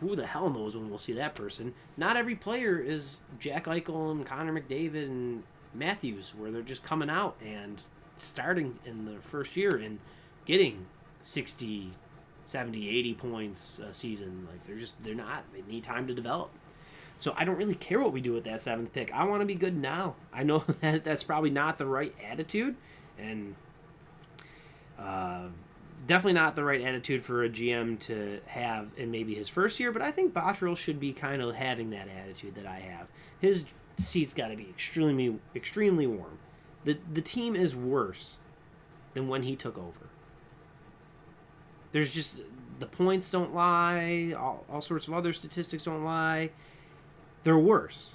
who 0.01 0.15
the 0.15 0.27
hell 0.27 0.51
knows 0.51 0.77
when 0.77 0.89
we'll 0.89 0.99
see 0.99 1.13
that 1.15 1.35
person? 1.35 1.75
Not 1.97 2.17
every 2.17 2.35
player 2.35 2.79
is 2.79 3.21
Jack 3.39 3.65
Eichel 3.65 4.13
and 4.13 4.25
Connor 4.25 4.53
McDavid 4.53 5.05
and 5.05 5.43
Matthews, 5.75 6.35
where 6.37 6.51
they're 6.51 6.63
just 6.63 6.85
coming 6.85 7.11
out 7.11 7.37
and 7.45 7.81
starting 8.17 8.79
in 8.85 9.05
the 9.05 9.21
first 9.21 9.57
year 9.57 9.77
and 9.77 9.99
getting 10.45 10.87
60, 11.23 11.93
70, 12.45 12.89
80 12.89 13.15
points 13.15 13.79
a 13.79 13.93
season. 13.93 14.47
Like 14.51 14.67
they're 14.67 14.79
just 14.79 15.03
they're 15.03 15.15
not. 15.15 15.45
They 15.53 15.63
need 15.71 15.85
time 15.85 16.07
to 16.07 16.15
develop. 16.15 16.51
So 17.19 17.35
I 17.37 17.45
don't 17.45 17.57
really 17.57 17.75
care 17.75 18.01
what 18.01 18.13
we 18.13 18.21
do 18.21 18.33
with 18.33 18.45
that 18.45 18.63
seventh 18.63 18.93
pick. 18.93 19.13
I 19.13 19.25
want 19.25 19.43
to 19.43 19.47
be 19.47 19.57
good 19.57 19.77
now. 19.77 20.15
I 20.33 20.45
know 20.45 20.59
that 20.81 21.05
that's 21.05 21.25
probably 21.25 21.51
not 21.51 21.79
the 21.79 21.87
right 21.87 22.15
attitude, 22.25 22.77
and 23.19 23.57
uh, 24.99 25.49
definitely 26.09 26.33
not 26.33 26.57
the 26.57 26.65
right 26.65 26.81
attitude 26.81 27.25
for 27.25 27.45
a 27.45 27.49
GM 27.49 28.01
to 28.01 28.41
have 28.47 28.89
in 28.97 29.13
maybe 29.13 29.35
his 29.35 29.49
first 29.49 29.79
year. 29.79 29.93
But 29.93 30.03
I 30.03 30.11
think 30.11 30.33
Botterill 30.33 30.77
should 30.77 30.99
be 30.99 31.13
kind 31.13 31.41
of 31.41 31.55
having 31.55 31.91
that 31.91 32.09
attitude 32.09 32.57
that 32.57 32.67
I 32.67 32.81
have. 32.81 33.07
His 33.39 33.67
seat's 33.99 34.35
got 34.35 34.49
to 34.49 34.57
be 34.57 34.69
extremely 34.69 35.39
extremely 35.55 36.07
warm. 36.07 36.39
the 36.85 36.99
The 37.13 37.23
team 37.23 37.55
is 37.55 37.77
worse 37.77 38.39
than 39.15 39.29
when 39.29 39.43
he 39.43 39.55
took 39.55 39.79
over. 39.79 40.09
There's 41.93 42.13
just 42.13 42.41
the 42.79 42.87
points 42.87 43.31
don't 43.31 43.55
lie. 43.55 44.35
All, 44.37 44.65
all 44.71 44.81
sorts 44.81 45.09
of 45.09 45.15
other 45.15 45.33
statistics 45.33 45.85
don't 45.85 46.05
lie. 46.05 46.51
They're 47.45 47.59
worse. 47.59 48.15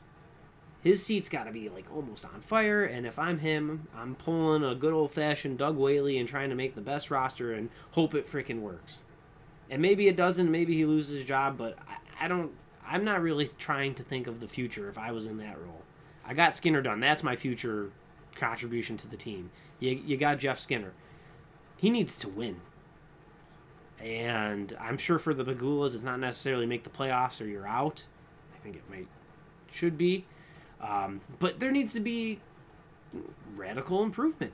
His 0.84 1.04
seat's 1.06 1.30
got 1.30 1.46
to 1.46 1.52
be 1.52 1.70
like 1.70 1.86
almost 1.94 2.26
on 2.26 2.42
fire. 2.42 2.84
And 2.84 3.08
if 3.08 3.18
I'm 3.18 3.40
him, 3.40 3.88
I'm 3.96 4.16
pulling 4.16 4.64
a 4.64 4.76
good 4.76 4.94
old 4.94 5.12
fashioned 5.12 5.58
Doug 5.58 5.78
Whaley 5.78 6.18
and 6.18 6.28
trying 6.28 6.50
to 6.50 6.56
make 6.56 6.76
the 6.76 6.82
best 6.82 7.10
roster 7.10 7.54
and 7.54 7.70
hope 7.92 8.14
it 8.14 8.30
freaking 8.30 8.60
works. 8.60 9.04
And 9.70 9.82
maybe 9.82 10.08
it 10.08 10.18
doesn't. 10.18 10.52
Maybe 10.52 10.76
he 10.76 10.86
loses 10.86 11.20
his 11.20 11.26
job. 11.26 11.58
But 11.58 11.78
I, 11.88 12.26
I 12.26 12.28
don't. 12.28 12.52
I'm 12.86 13.06
not 13.06 13.22
really 13.22 13.50
trying 13.58 13.96
to 13.96 14.04
think 14.04 14.28
of 14.28 14.42
the 14.42 14.48
future 14.48 14.90
if 14.90 14.98
I 14.98 15.14
was 15.14 15.26
in 15.26 15.38
that 15.38 15.58
role. 15.58 15.84
I 16.26 16.34
got 16.34 16.56
Skinner 16.56 16.82
done. 16.82 17.00
That's 17.00 17.24
my 17.24 17.38
future 17.38 17.92
contribution 18.36 18.98
to 18.98 19.08
the 19.08 19.18
team. 19.18 19.52
You, 19.80 19.92
you 20.06 20.18
got 20.18 20.40
Jeff 20.40 20.60
Skinner. 20.60 20.92
He 21.78 21.90
needs 21.90 22.18
to 22.18 22.30
win. 22.30 22.60
And 24.02 24.76
I'm 24.82 24.98
sure 24.98 25.18
for 25.18 25.34
the 25.34 25.46
Pegulas, 25.46 25.96
it's 25.96 26.04
not 26.04 26.20
necessarily 26.20 26.66
make 26.66 26.84
the 26.84 26.90
playoffs 26.90 27.42
or 27.42 27.46
you're 27.46 27.68
out. 27.68 28.04
I 28.54 28.60
think 28.60 28.76
it 28.76 28.84
might 28.90 29.08
should 29.72 29.98
be, 29.98 30.26
um, 30.84 31.22
but 31.40 31.60
there 31.60 31.72
needs 31.72 31.94
to 31.94 32.00
be 32.00 32.40
radical 33.56 34.04
improvement. 34.04 34.54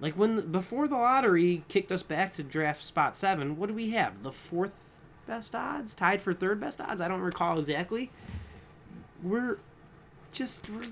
Like 0.00 0.14
when 0.14 0.50
before 0.50 0.88
the 0.88 0.96
lottery 0.96 1.62
kicked 1.68 1.92
us 1.92 2.02
back 2.02 2.32
to 2.34 2.42
draft 2.42 2.82
spot 2.84 3.16
seven, 3.16 3.56
what 3.56 3.68
do 3.68 3.74
we 3.74 3.90
have? 3.90 4.22
The 4.22 4.32
fourth 4.32 4.72
best 5.26 5.54
odds, 5.54 5.94
tied 5.94 6.20
for 6.20 6.32
third 6.32 6.60
best 6.60 6.80
odds. 6.80 7.00
I 7.00 7.08
don't 7.08 7.20
recall 7.20 7.58
exactly. 7.58 8.10
We're 9.22 9.58
just 10.32 10.68
we're 10.70 10.88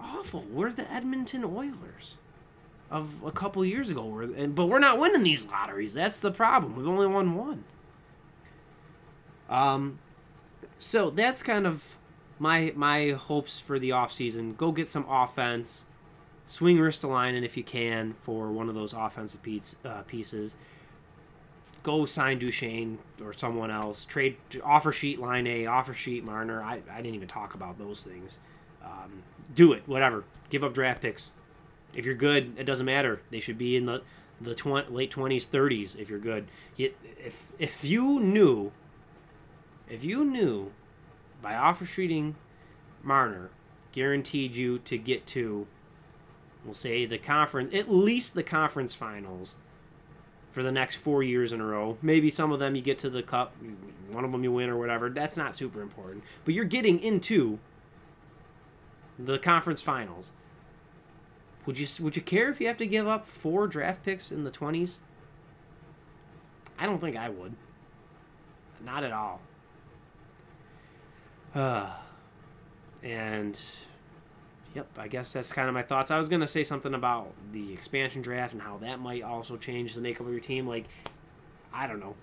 awful. 0.00 0.44
We're 0.50 0.72
the 0.72 0.90
Edmonton 0.90 1.44
Oilers 1.44 2.18
of 2.90 3.22
a 3.24 3.32
couple 3.32 3.64
years 3.64 3.90
ago. 3.90 4.28
But 4.48 4.66
we're 4.66 4.78
not 4.78 4.98
winning 4.98 5.22
these 5.22 5.48
lotteries. 5.48 5.94
That's 5.94 6.20
the 6.20 6.30
problem. 6.30 6.76
We've 6.76 6.86
only 6.86 7.06
won 7.06 7.34
one. 7.34 7.64
Um, 9.48 9.98
so 10.78 11.10
that's 11.10 11.42
kind 11.42 11.66
of 11.66 11.96
my 12.44 12.74
my 12.76 13.12
hopes 13.12 13.58
for 13.58 13.78
the 13.78 13.88
offseason. 13.88 14.54
Go 14.58 14.70
get 14.70 14.90
some 14.90 15.06
offense. 15.08 15.86
Swing 16.44 16.76
Ristolainen 16.76 17.42
if 17.42 17.56
you 17.56 17.64
can 17.64 18.12
for 18.20 18.52
one 18.52 18.68
of 18.68 18.74
those 18.74 18.92
offensive 18.92 19.42
piece, 19.42 19.78
uh, 19.82 20.02
pieces. 20.02 20.54
Go 21.82 22.04
sign 22.04 22.38
Duchene 22.38 22.98
or 23.22 23.32
someone 23.32 23.70
else. 23.70 24.04
Trade 24.04 24.36
offer 24.62 24.92
sheet 24.92 25.18
line 25.18 25.46
a 25.46 25.64
offer 25.64 25.94
sheet 25.94 26.22
Marner. 26.22 26.62
I, 26.62 26.82
I 26.92 26.96
didn't 26.96 27.14
even 27.14 27.28
talk 27.28 27.54
about 27.54 27.78
those 27.78 28.02
things. 28.02 28.38
Um, 28.84 29.22
do 29.54 29.72
it, 29.72 29.84
whatever. 29.86 30.24
Give 30.50 30.62
up 30.62 30.74
draft 30.74 31.00
picks. 31.00 31.32
If 31.94 32.04
you're 32.04 32.14
good, 32.14 32.58
it 32.58 32.64
doesn't 32.64 32.84
matter. 32.84 33.22
They 33.30 33.40
should 33.40 33.56
be 33.56 33.74
in 33.74 33.86
the 33.86 34.02
the 34.38 34.54
tw- 34.54 34.92
late 34.92 35.10
twenties, 35.10 35.46
thirties. 35.46 35.96
If 35.98 36.10
you're 36.10 36.18
good, 36.18 36.46
if 36.76 37.52
if 37.58 37.84
you 37.84 38.20
knew, 38.20 38.70
if 39.88 40.04
you 40.04 40.26
knew, 40.26 40.72
by 41.42 41.54
offer 41.54 41.84
treating 41.84 42.36
Marner, 43.02 43.50
guaranteed 43.92 44.54
you 44.54 44.78
to 44.80 44.96
get 44.96 45.26
to, 45.28 45.66
we'll 46.64 46.74
say 46.74 47.06
the 47.06 47.18
conference, 47.18 47.74
at 47.74 47.90
least 47.90 48.34
the 48.34 48.42
conference 48.42 48.94
finals, 48.94 49.56
for 50.50 50.62
the 50.62 50.72
next 50.72 50.96
four 50.96 51.22
years 51.22 51.52
in 51.52 51.60
a 51.60 51.66
row. 51.66 51.98
Maybe 52.00 52.30
some 52.30 52.52
of 52.52 52.60
them 52.60 52.76
you 52.76 52.82
get 52.82 52.98
to 53.00 53.10
the 53.10 53.22
cup, 53.22 53.54
one 54.10 54.24
of 54.24 54.32
them 54.32 54.44
you 54.44 54.52
win 54.52 54.70
or 54.70 54.78
whatever. 54.78 55.10
That's 55.10 55.36
not 55.36 55.54
super 55.54 55.82
important, 55.82 56.24
but 56.44 56.54
you're 56.54 56.64
getting 56.64 57.00
into 57.00 57.58
the 59.18 59.38
conference 59.38 59.82
finals 59.82 60.32
would 61.66 61.78
you 61.78 61.86
would 62.00 62.16
you 62.16 62.22
care 62.22 62.50
if 62.50 62.60
you 62.60 62.66
have 62.66 62.76
to 62.78 62.86
give 62.86 63.06
up 63.06 63.26
four 63.26 63.66
draft 63.66 64.04
picks 64.04 64.30
in 64.30 64.44
the 64.44 64.50
twenties? 64.50 65.00
I 66.78 66.86
don't 66.86 67.00
think 67.00 67.16
I 67.16 67.28
would. 67.28 67.54
Not 68.84 69.04
at 69.04 69.12
all. 69.12 69.40
Uh, 71.54 71.90
and 73.02 73.60
yep, 74.74 74.88
I 74.98 75.08
guess 75.08 75.32
that's 75.32 75.52
kind 75.52 75.68
of 75.68 75.74
my 75.74 75.82
thoughts. 75.82 76.10
I 76.10 76.18
was 76.18 76.28
gonna 76.28 76.48
say 76.48 76.64
something 76.64 76.94
about 76.94 77.32
the 77.52 77.72
expansion 77.72 78.22
draft 78.22 78.52
and 78.52 78.62
how 78.62 78.78
that 78.78 78.98
might 78.98 79.22
also 79.22 79.56
change 79.56 79.94
the 79.94 80.00
makeup 80.00 80.26
of 80.26 80.32
your 80.32 80.40
team. 80.40 80.66
Like, 80.66 80.86
I 81.72 81.86
don't 81.86 82.00
know. 82.00 82.14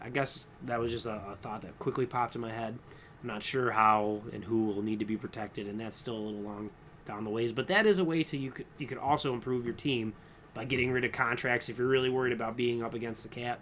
I 0.00 0.10
guess 0.10 0.46
that 0.64 0.78
was 0.78 0.92
just 0.92 1.06
a, 1.06 1.20
a 1.32 1.36
thought 1.42 1.62
that 1.62 1.78
quickly 1.78 2.06
popped 2.06 2.34
in 2.34 2.40
my 2.40 2.52
head. 2.52 2.78
I'm 3.22 3.26
not 3.26 3.42
sure 3.42 3.72
how 3.72 4.22
and 4.32 4.44
who 4.44 4.66
will 4.66 4.82
need 4.82 5.00
to 5.00 5.04
be 5.04 5.16
protected, 5.16 5.66
and 5.66 5.80
that's 5.80 5.98
still 5.98 6.16
a 6.16 6.24
little 6.24 6.40
long 6.40 6.70
down 7.04 7.24
the 7.24 7.30
ways. 7.30 7.52
But 7.52 7.66
that 7.68 7.84
is 7.84 7.98
a 7.98 8.04
way 8.04 8.22
to 8.22 8.38
you 8.38 8.52
could 8.52 8.66
you 8.78 8.86
could 8.86 8.98
also 8.98 9.34
improve 9.34 9.64
your 9.64 9.74
team 9.74 10.14
by 10.54 10.64
getting 10.64 10.92
rid 10.92 11.04
of 11.04 11.12
contracts 11.12 11.68
if 11.68 11.78
you're 11.78 11.88
really 11.88 12.10
worried 12.10 12.32
about 12.32 12.56
being 12.56 12.82
up 12.82 12.94
against 12.94 13.22
the 13.22 13.28
cap. 13.28 13.60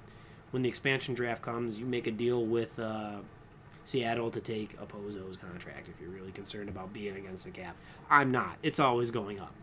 When 0.51 0.63
the 0.63 0.69
expansion 0.69 1.15
draft 1.15 1.43
comes, 1.43 1.79
you 1.79 1.87
make 1.87 2.07
a 2.07 2.13
deal 2.13 2.45
with 2.45 2.79
uh, 2.79 3.17
Seattle 3.87 4.33
to 4.33 4.41
take 4.41 4.77
Okposo's 4.81 5.37
contract 5.37 5.89
if 5.89 6.01
you're 6.01 6.11
really 6.11 6.33
concerned 6.33 6.69
about 6.69 6.93
being 6.93 7.17
against 7.17 7.45
the 7.45 7.53
cap. 7.53 7.77
I'm 8.11 8.33
not. 8.33 8.57
It's 8.63 8.81
always 8.81 9.13
going 9.13 9.39
up. 9.39 9.55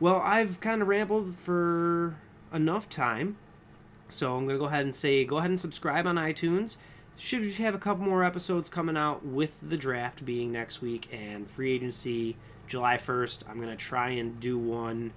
Well, 0.00 0.16
I've 0.16 0.60
kind 0.60 0.82
of 0.82 0.88
rambled 0.88 1.34
for 1.36 2.16
enough 2.52 2.90
time. 2.90 3.36
So 4.08 4.36
I'm 4.36 4.44
going 4.44 4.56
to 4.56 4.60
go 4.60 4.66
ahead 4.66 4.84
and 4.84 4.94
say 4.94 5.24
go 5.24 5.38
ahead 5.38 5.50
and 5.50 5.60
subscribe 5.60 6.04
on 6.06 6.16
iTunes. 6.16 6.76
should 7.16 7.44
have 7.54 7.76
a 7.76 7.78
couple 7.78 8.04
more 8.04 8.24
episodes 8.24 8.68
coming 8.68 8.96
out 8.96 9.24
with 9.24 9.58
the 9.62 9.76
draft 9.76 10.24
being 10.24 10.50
next 10.50 10.82
week 10.82 11.08
and 11.12 11.48
free 11.48 11.72
agency 11.72 12.36
July 12.66 12.96
1st. 12.96 13.44
I'm 13.48 13.56
going 13.56 13.70
to 13.70 13.76
try 13.76 14.10
and 14.10 14.40
do 14.40 14.58
one 14.58 15.12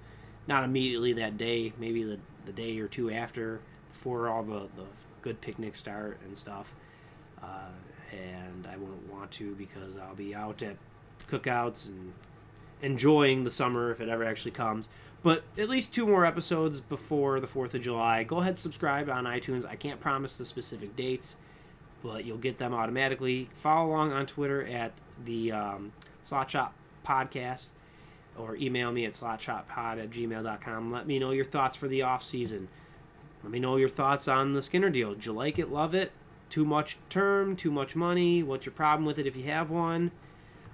not 0.46 0.62
immediately 0.62 1.12
that 1.14 1.36
day, 1.36 1.72
maybe 1.76 2.04
the, 2.04 2.18
the 2.46 2.52
day 2.52 2.78
or 2.78 2.86
two 2.86 3.10
after, 3.10 3.60
before 3.92 4.28
all 4.28 4.44
the, 4.44 4.68
the 4.76 4.86
good 5.22 5.40
picnics 5.40 5.80
start 5.80 6.18
and 6.24 6.36
stuff. 6.36 6.72
Uh, 7.42 7.70
and 8.12 8.66
I 8.66 8.76
won't 8.76 9.10
want 9.10 9.30
to 9.32 9.54
because 9.54 9.96
I'll 10.02 10.14
be 10.14 10.34
out 10.34 10.62
at 10.62 10.76
cookouts 11.28 11.88
and 11.88 12.12
enjoying 12.82 13.44
the 13.44 13.50
summer 13.50 13.90
if 13.90 14.00
it 14.00 14.08
ever 14.08 14.24
actually 14.24 14.52
comes. 14.52 14.88
But 15.22 15.44
at 15.58 15.68
least 15.68 15.94
two 15.94 16.06
more 16.06 16.24
episodes 16.24 16.80
before 16.80 17.40
the 17.40 17.46
4th 17.46 17.74
of 17.74 17.82
July. 17.82 18.24
Go 18.24 18.38
ahead 18.38 18.58
subscribe 18.58 19.10
on 19.10 19.24
iTunes. 19.24 19.66
I 19.66 19.76
can't 19.76 20.00
promise 20.00 20.38
the 20.38 20.46
specific 20.46 20.96
dates, 20.96 21.36
but 22.02 22.24
you'll 22.24 22.38
get 22.38 22.58
them 22.58 22.72
automatically. 22.72 23.50
Follow 23.52 23.90
along 23.90 24.12
on 24.12 24.26
Twitter 24.26 24.66
at 24.66 24.92
the 25.22 25.52
um, 25.52 25.92
Slot 26.22 26.50
Shop 26.50 26.74
Podcast 27.06 27.68
or 28.38 28.56
email 28.56 28.92
me 28.92 29.04
at 29.04 29.12
slotshoppod 29.12 30.02
at 30.02 30.10
gmail.com. 30.10 30.92
Let 30.92 31.06
me 31.06 31.18
know 31.18 31.30
your 31.30 31.44
thoughts 31.44 31.76
for 31.76 31.88
the 31.88 32.02
off 32.02 32.24
season. 32.24 32.68
Let 33.42 33.52
me 33.52 33.58
know 33.58 33.76
your 33.76 33.88
thoughts 33.88 34.28
on 34.28 34.52
the 34.52 34.62
Skinner 34.62 34.90
deal. 34.90 35.14
Did 35.14 35.26
you 35.26 35.32
like 35.32 35.58
it? 35.58 35.70
Love 35.70 35.94
it? 35.94 36.12
Too 36.50 36.64
much 36.64 36.98
term? 37.08 37.56
Too 37.56 37.70
much 37.70 37.96
money? 37.96 38.42
What's 38.42 38.66
your 38.66 38.72
problem 38.72 39.06
with 39.06 39.18
it 39.18 39.26
if 39.26 39.36
you 39.36 39.44
have 39.44 39.70
one? 39.70 40.10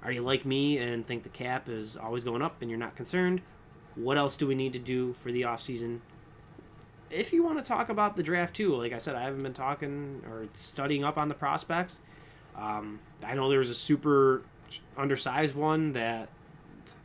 Are 0.03 0.11
you 0.11 0.23
like 0.23 0.45
me 0.45 0.79
and 0.79 1.07
think 1.07 1.23
the 1.23 1.29
cap 1.29 1.69
is 1.69 1.97
always 1.97 2.25
going 2.25 2.43
up 2.43 2.61
and 2.61 2.71
you're 2.71 2.79
not 2.79 2.97
concerned? 2.97 3.43
What 3.95 4.17
else 4.17 4.37
do 4.37 4.47
we 4.47 4.55
need 4.55 4.73
to 4.73 4.79
do 4.79 5.13
for 5.13 5.31
the 5.31 5.43
offseason? 5.43 6.01
If 7.11 7.33
you 7.33 7.45
want 7.45 7.59
to 7.59 7.65
talk 7.65 7.89
about 7.89 8.17
the 8.17 8.23
draft 8.23 8.57
too, 8.57 8.75
like 8.75 8.93
I 8.93 8.99
said, 8.99 9.15
I 9.15 9.23
haven't 9.23 9.43
been 9.43 9.55
talking 9.55 10.23
or 10.29 10.49
studying 10.55 11.05
up 11.05 11.19
on 11.19 11.29
the 11.29 11.35
prospects. 11.35 12.01
Um, 12.57 13.01
I 13.23 13.35
know 13.35 13.49
there 13.49 13.59
was 13.59 13.71
a 13.71 13.75
super 13.75 14.43
undersized 14.97 15.55
one 15.55 15.93
that 15.93 16.29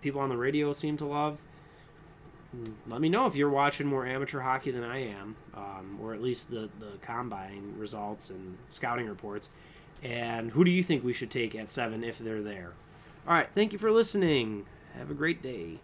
people 0.01 0.21
on 0.21 0.29
the 0.29 0.37
radio 0.37 0.73
seem 0.73 0.97
to 0.97 1.05
love. 1.05 1.41
Let 2.87 2.99
me 2.99 3.07
know 3.07 3.27
if 3.27 3.35
you're 3.35 3.49
watching 3.49 3.87
more 3.87 4.05
amateur 4.05 4.41
hockey 4.41 4.71
than 4.71 4.83
I 4.83 5.07
am, 5.07 5.35
um, 5.53 5.99
or 6.01 6.13
at 6.13 6.21
least 6.21 6.51
the, 6.51 6.69
the 6.79 6.97
combine 7.01 7.75
results 7.77 8.29
and 8.29 8.57
scouting 8.67 9.07
reports. 9.07 9.49
And 10.03 10.51
who 10.51 10.65
do 10.65 10.71
you 10.71 10.83
think 10.83 11.03
we 11.03 11.13
should 11.13 11.31
take 11.31 11.55
at 11.55 11.69
seven 11.69 12.03
if 12.03 12.19
they're 12.19 12.41
there? 12.41 12.73
All 13.27 13.33
right, 13.33 13.47
thank 13.55 13.71
you 13.71 13.77
for 13.77 13.91
listening. 13.91 14.65
Have 14.97 15.11
a 15.11 15.13
great 15.13 15.41
day. 15.41 15.79